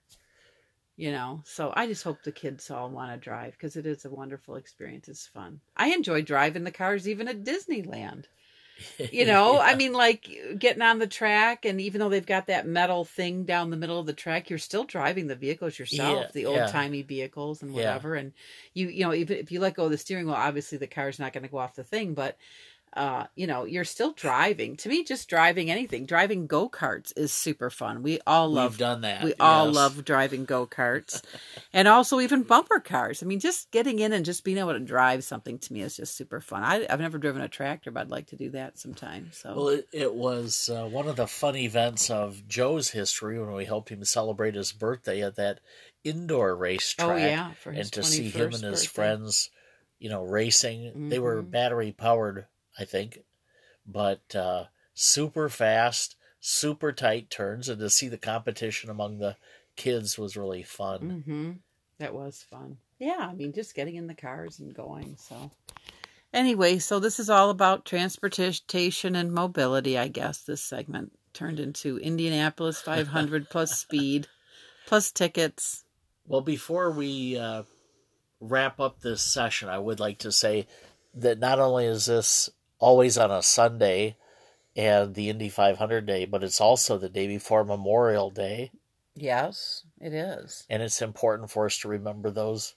You 0.97 1.11
know, 1.11 1.43
so 1.45 1.73
I 1.75 1.89
just 1.89 2.05
hope 2.05 2.23
the 2.23 2.31
kids 2.31 2.71
all 2.71 2.89
want 2.89 3.11
to 3.11 3.17
drive 3.19 3.53
because 3.55 3.75
it 3.75 3.85
is 3.85 4.05
a 4.05 4.11
wonderful 4.11 4.55
experience. 4.55 5.09
It's 5.09 5.27
fun. 5.27 5.61
I 5.77 5.89
enjoy 5.89 6.23
driving 6.23 6.63
the 6.63 6.71
cars 6.71 7.09
even 7.09 7.27
at 7.27 7.43
Disneyland 7.43 8.27
you 9.11 9.25
know 9.27 9.59
i 9.61 9.75
mean 9.75 9.93
like 9.93 10.29
getting 10.59 10.83
on 10.83 10.99
the 10.99 11.07
track 11.07 11.65
and 11.65 11.81
even 11.81 11.99
though 12.01 12.09
they've 12.09 12.27
got 12.27 12.47
that 12.47 12.67
metal 12.67 13.05
thing 13.05 13.45
down 13.45 13.71
the 13.71 13.77
middle 13.77 13.99
of 13.99 14.07
the 14.07 14.13
track 14.13 14.51
you're 14.51 14.59
still 14.59 14.85
driving 14.85 15.27
the 15.27 15.37
vehicles 15.37 15.79
yourself 15.79 16.27
Yeah, 16.27 16.33
the 16.33 16.47
old 16.47 16.67
timey 16.67 17.03
vehicles 17.03 17.63
and 17.63 17.73
Yeah. 17.73 17.75
whatever. 17.75 18.15
And 18.15 18.33
you 18.75 18.89
you 18.89 19.05
know 19.05 19.15
even 19.15 19.39
if 19.39 19.53
you 19.53 19.61
let 19.61 19.75
go 19.75 19.85
of 19.85 19.91
the 19.91 19.99
steering 19.99 20.27
wheel 20.27 20.35
obviously 20.35 20.79
the 20.79 20.87
car's 20.87 21.19
not 21.19 21.33
going 21.33 21.43
to 21.45 21.49
go 21.51 21.59
off 21.59 21.75
the 21.75 21.85
thing 21.85 22.15
but 22.15 22.37
uh 22.97 23.27
you 23.35 23.47
know 23.47 23.65
you're 23.65 23.85
still 23.85 24.13
driving 24.13 24.77
to 24.77 24.89
me 24.89 25.03
just 25.05 25.29
driving 25.29 25.71
anything 25.71 26.07
driving 26.07 26.47
go-karts 26.47 27.13
is 27.17 27.33
super 27.33 27.71
fun 27.71 28.03
we 28.03 28.19
all 28.27 28.49
We've 28.49 28.57
love 28.57 28.79
done 28.79 29.01
that. 29.03 29.25
we 29.25 29.35
all 29.41 29.71
love 29.71 30.05
driving 30.05 30.45
go 30.45 30.67
karts 30.67 31.23
and 31.73 31.89
also 31.89 32.21
even 32.21 32.43
bumper 32.45 32.79
cars. 32.79 33.23
I 33.23 33.27
mean, 33.27 33.41
just 33.41 33.71
getting 33.73 33.99
in 33.99 34.13
and 34.13 34.25
just 34.25 34.45
being 34.45 34.59
able 34.59 34.73
to 34.75 34.81
drive 34.81 35.25
something 35.25 35.59
to 35.59 35.73
me 35.73 35.83
is 35.83 35.97
just 35.97 36.15
super 36.15 36.41
fun. 36.41 36.63
I, 36.63 36.87
I've 36.89 37.01
never 37.01 37.19
driven 37.19 37.43
a 37.43 37.49
tractor, 37.49 37.91
but 37.91 38.03
I'd 38.03 38.11
like 38.11 38.29
to 38.29 38.37
do 38.37 38.51
that 38.51 38.79
sometime. 38.79 39.31
So, 39.33 39.55
Well, 39.57 39.69
it, 39.69 39.89
it 39.93 40.15
was 40.15 40.71
uh, 40.71 40.87
one 40.87 41.09
of 41.09 41.17
the 41.17 41.27
fun 41.27 41.57
events 41.57 42.11
of 42.11 42.47
Joe's 42.47 42.91
history 42.91 43.39
when 43.41 43.53
we 43.55 43.65
helped 43.65 43.89
him 43.89 44.05
celebrate 44.05 44.55
his 44.55 44.73
birthday 44.73 45.23
at 45.23 45.37
that 45.37 45.61
indoor 46.05 46.55
racetrack. 46.55 47.09
oh, 47.09 47.17
yeah. 47.17 47.51
And 47.67 47.91
to 47.93 48.05
see 48.05 48.31
him 48.31 48.55
and 48.55 48.63
his 48.63 48.63
birthday. 48.63 48.87
friends, 48.87 49.51
you 49.99 50.11
know, 50.11 50.23
racing. 50.23 51.09
They 51.11 51.19
were 51.19 51.43
Mhm. 51.43 51.51
battery 51.51 51.93
powered, 51.93 52.47
I 52.79 52.85
think, 52.85 53.21
but 53.87 54.35
uh, 54.35 54.65
super 54.95 55.49
fast, 55.49 56.17
super 56.41 56.93
tight 56.93 57.31
turns, 57.31 57.69
and 57.69 57.81
to 57.81 57.91
see 57.91 58.09
the 58.09 58.19
competition 58.19 58.91
among 58.91 59.19
the 59.19 59.37
kids 59.77 60.19
was 60.19 60.37
really 60.37 60.63
fun. 60.63 61.23
hmm 61.27 61.51
That 61.99 62.15
was 62.15 62.45
fun. 62.51 62.79
Yeah. 62.99 63.29
I 63.31 63.35
mean, 63.35 63.53
just 63.53 63.75
getting 63.75 63.97
in 63.97 64.07
the 64.07 64.15
cars 64.15 64.61
and 64.61 64.73
going. 64.75 65.17
So, 65.19 65.51
anyway, 66.33 66.79
so 66.79 67.01
this 67.01 67.19
is 67.19 67.29
all 67.29 67.51
about 67.51 67.85
transportation 67.85 69.17
and 69.17 69.33
mobility, 69.33 69.99
I 69.99 70.09
guess. 70.09 70.43
This 70.43 70.63
segment 70.63 71.13
turned 71.33 71.61
into 71.61 71.99
Indianapolis 71.99 72.81
500 72.83 73.51
plus 73.51 73.79
speed 73.79 74.29
plus 74.87 75.11
tickets. 75.11 75.85
Well, 76.27 76.41
before 76.41 76.91
we 76.91 77.37
uh, 77.37 77.65
wrap 78.41 78.81
up 78.81 79.01
this 79.01 79.23
session, 79.23 79.69
I 79.69 79.79
would 79.79 80.01
like 80.01 80.19
to 80.21 80.33
say 80.33 80.67
that 81.15 81.39
not 81.39 81.59
only 81.59 81.87
is 81.87 82.07
this 82.07 82.49
always 82.85 83.17
on 83.17 83.31
a 83.31 83.43
Sunday 83.43 84.17
and 84.77 85.15
the 85.15 85.31
Indy 85.31 85.49
500 85.49 86.05
day, 86.05 86.27
but 86.27 86.45
it's 86.45 86.61
also 86.61 86.99
the 86.99 87.09
day 87.09 87.27
before 87.27 87.65
Memorial 87.65 88.29
Day. 88.31 88.73
Yes, 89.17 89.85
it 90.01 90.13
is. 90.13 90.67
And 90.69 90.83
it's 90.83 91.01
important 91.01 91.51
for 91.51 91.65
us 91.65 91.79
to 91.79 91.89
remember 91.89 92.31
those 92.31 92.75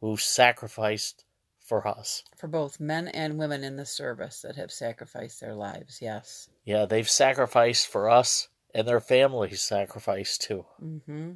who 0.00 0.18
sacrificed 0.18 1.24
for 1.58 1.88
us. 1.88 2.22
for 2.36 2.48
both 2.48 2.78
men 2.78 3.08
and 3.08 3.38
women 3.38 3.64
in 3.64 3.76
the 3.76 3.86
service 3.86 4.42
that 4.42 4.56
have 4.56 4.70
sacrificed 4.70 5.40
their 5.40 5.54
lives. 5.54 6.00
Yes. 6.02 6.48
Yeah, 6.64 6.84
they've 6.84 7.08
sacrificed 7.08 7.88
for 7.88 8.10
us, 8.10 8.48
and 8.74 8.86
their 8.86 9.00
families 9.00 9.62
sacrificed 9.62 10.42
too. 10.42 10.66
hmm 10.78 11.32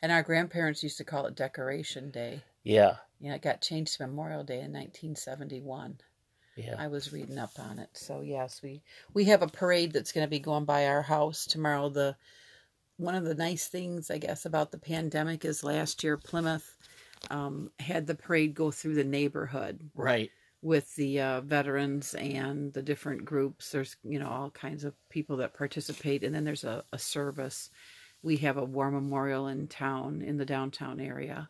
And 0.00 0.10
our 0.10 0.22
grandparents 0.22 0.82
used 0.82 0.98
to 0.98 1.04
call 1.04 1.26
it 1.26 1.36
Decoration 1.36 2.10
Day. 2.10 2.42
Yeah, 2.64 2.96
Yeah, 3.20 3.34
it 3.34 3.42
got 3.42 3.60
changed 3.60 3.96
to 3.98 4.06
Memorial 4.06 4.42
Day 4.42 4.60
in 4.60 4.72
1971. 4.72 6.00
Yeah. 6.56 6.76
I 6.78 6.88
was 6.88 7.12
reading 7.12 7.38
up 7.38 7.52
on 7.58 7.78
it. 7.78 7.88
So 7.94 8.20
yes, 8.20 8.60
we 8.62 8.82
we 9.14 9.24
have 9.26 9.42
a 9.42 9.46
parade 9.48 9.92
that's 9.92 10.12
going 10.12 10.26
to 10.26 10.30
be 10.30 10.38
going 10.38 10.64
by 10.64 10.86
our 10.86 11.02
house 11.02 11.46
tomorrow. 11.46 11.88
The 11.88 12.16
one 12.96 13.14
of 13.14 13.24
the 13.24 13.34
nice 13.34 13.66
things 13.66 14.10
I 14.10 14.18
guess 14.18 14.44
about 14.44 14.70
the 14.70 14.78
pandemic 14.78 15.44
is 15.44 15.64
last 15.64 16.04
year 16.04 16.16
Plymouth 16.16 16.76
um, 17.30 17.70
had 17.78 18.06
the 18.06 18.14
parade 18.14 18.54
go 18.54 18.70
through 18.70 18.94
the 18.94 19.04
neighborhood 19.04 19.90
Right. 19.94 20.30
with 20.60 20.94
the 20.96 21.20
uh, 21.20 21.40
veterans 21.40 22.14
and 22.14 22.72
the 22.72 22.82
different 22.82 23.24
groups. 23.24 23.70
There's 23.70 23.96
you 24.04 24.18
know 24.18 24.28
all 24.28 24.50
kinds 24.50 24.84
of 24.84 24.94
people 25.08 25.38
that 25.38 25.54
participate, 25.54 26.22
and 26.24 26.34
then 26.34 26.44
there's 26.44 26.64
a, 26.64 26.84
a 26.92 26.98
service. 26.98 27.70
We 28.22 28.36
have 28.38 28.56
a 28.56 28.64
war 28.64 28.90
memorial 28.90 29.48
in 29.48 29.66
town 29.68 30.22
in 30.22 30.36
the 30.36 30.44
downtown 30.46 31.00
area. 31.00 31.48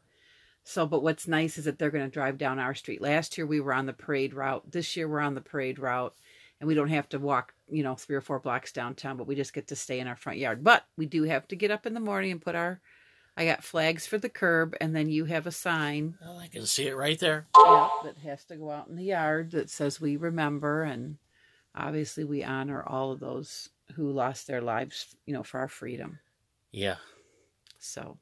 So, 0.65 0.87
but 0.87 1.03
what's 1.03 1.27
nice 1.27 1.59
is 1.59 1.65
that 1.65 1.79
they're 1.79 1.91
going 1.91 2.05
to 2.05 2.11
drive 2.11 2.39
down 2.39 2.59
our 2.59 2.75
street. 2.75 3.01
Last 3.03 3.37
year 3.37 3.47
we 3.47 3.61
were 3.61 3.75
on 3.75 3.87
the 3.87 3.93
parade 3.93 4.33
route. 4.33 4.71
This 4.71 4.97
year 4.97 5.09
we're 5.09 5.21
on 5.21 5.35
the 5.35 5.41
parade 5.41 5.79
route, 5.79 6.15
and 6.61 6.69
we 6.69 6.75
don't 6.75 6.89
have 6.89 7.09
to 7.11 7.19
walk 7.19 7.55
you 7.69 7.83
know 7.83 7.95
three 7.97 8.17
or 8.17 8.21
four 8.21 8.39
blocks 8.39 8.73
downtown, 8.73 9.17
but 9.17 9.27
we 9.27 9.35
just 9.35 9.55
get 9.55 9.69
to 9.69 9.77
stay 9.77 9.99
in 9.99 10.07
our 10.07 10.17
front 10.17 10.39
yard. 10.39 10.63
But 10.63 10.85
we 10.97 11.07
do 11.07 11.25
have 11.25 11.49
to 11.49 11.57
get 11.57 11.71
up 11.71 11.87
in 11.87 11.95
the 11.95 12.01
morning 12.01 12.31
and 12.33 12.41
put 12.43 12.55
our. 12.55 12.81
I 13.35 13.47
got 13.47 13.65
flags 13.65 14.07
for 14.07 14.19
the 14.19 14.29
curb, 14.29 14.77
and 14.79 14.95
then 14.95 15.09
you 15.09 15.25
have 15.25 15.47
a 15.47 15.53
sign 15.53 16.17
Well, 16.21 16.39
I 16.39 16.49
can 16.49 16.67
see 16.67 16.87
it 16.87 16.95
right 16.97 17.19
there. 17.19 17.47
yeah, 17.57 17.89
that 18.05 18.19
has 18.19 18.45
to 18.45 18.57
go 18.57 18.71
out 18.71 18.89
in 18.89 18.97
the 18.97 19.05
yard 19.05 19.53
that 19.53 19.71
says 19.71 19.99
we 19.99 20.17
remember 20.17 20.83
and 20.83 21.17
obviously 21.75 22.25
we 22.25 22.45
honor 22.45 22.83
all 22.87 23.11
of 23.11 23.21
those 23.21 23.71
who 23.95 24.11
lost 24.13 24.47
their 24.47 24.61
lives, 24.61 25.17
you 25.25 25.33
know, 25.33 25.43
for 25.43 25.61
our 25.61 25.69
freedom. 25.69 26.19
Yeah. 26.73 26.97
So, 27.79 28.19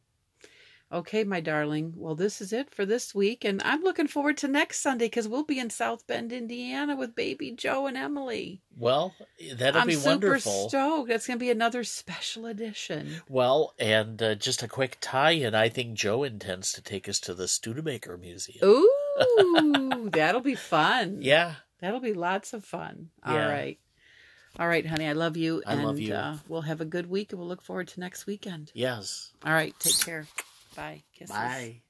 okay, 0.93 1.25
my 1.25 1.41
darling. 1.41 1.93
Well, 1.97 2.15
this 2.15 2.41
is 2.41 2.53
it 2.53 2.75
for 2.75 2.85
this 2.85 3.15
week, 3.15 3.45
and 3.45 3.61
I'm 3.65 3.83
looking 3.83 4.07
forward 4.09 4.37
to 4.39 4.49
next 4.49 4.81
Sunday 4.81 5.07
because 5.07 5.29
we'll 5.29 5.45
be 5.45 5.59
in 5.59 5.71
South 5.71 6.07
Bend, 6.07 6.33
Indiana, 6.33 6.97
with 6.97 7.15
baby 7.15 7.51
Joe 7.53 7.87
and 7.87 7.97
Emily. 7.97 8.61
Well, 8.77 9.15
that'll 9.57 9.81
I'm 9.83 9.87
be 9.89 9.95
super 9.95 10.39
stoked. 10.39 11.09
That's 11.09 11.27
going 11.27 11.39
to 11.39 11.45
be 11.45 11.51
another 11.51 11.85
special 11.85 12.47
edition. 12.47 13.23
Well, 13.29 13.75
and 13.79 14.23
uh, 14.23 14.35
just 14.35 14.63
a 14.63 14.69
quick 14.69 14.99
tie-in. 15.01 15.55
I 15.55 15.69
think 15.69 15.95
Joe 15.95 16.23
intends 16.25 16.73
to 16.73 16.83
take 16.83 17.09
us 17.09 17.21
to 17.21 17.35
the 17.35 17.47
Studebaker 17.49 18.17
Museum. 18.17 18.65
Ooh, 18.65 20.09
that'll 20.13 20.41
be 20.41 20.55
fun. 20.55 21.19
Yeah, 21.21 21.55
That'll 21.81 22.01
be 22.01 22.13
lots 22.13 22.53
of 22.53 22.65
fun. 22.65 23.09
All 23.25 23.35
Yeah. 23.35 23.49
right. 23.51 23.79
All 24.59 24.67
right, 24.69 24.85
honey. 24.85 25.07
I 25.07 25.13
love 25.13 25.37
you. 25.37 25.63
I 25.65 25.75
and 25.75 25.85
love 25.85 26.01
you. 26.01 26.13
Uh, 26.13 26.37
we'll 26.49 26.61
have 26.63 26.81
a 26.81 26.85
good 26.85 27.09
week 27.09 27.33
and 27.33 27.39
we'll 27.39 27.49
look 27.49 27.63
forward 27.63 27.89
to 27.89 28.01
next 28.01 28.27
weekend. 28.27 28.71
yes. 28.75 29.31
All 29.47 29.53
right. 29.53 29.75
Take 29.79 29.99
care. 30.05 30.27
Bye. 30.75 31.03
Kisses. 31.13 31.31
Bye. 31.37 31.83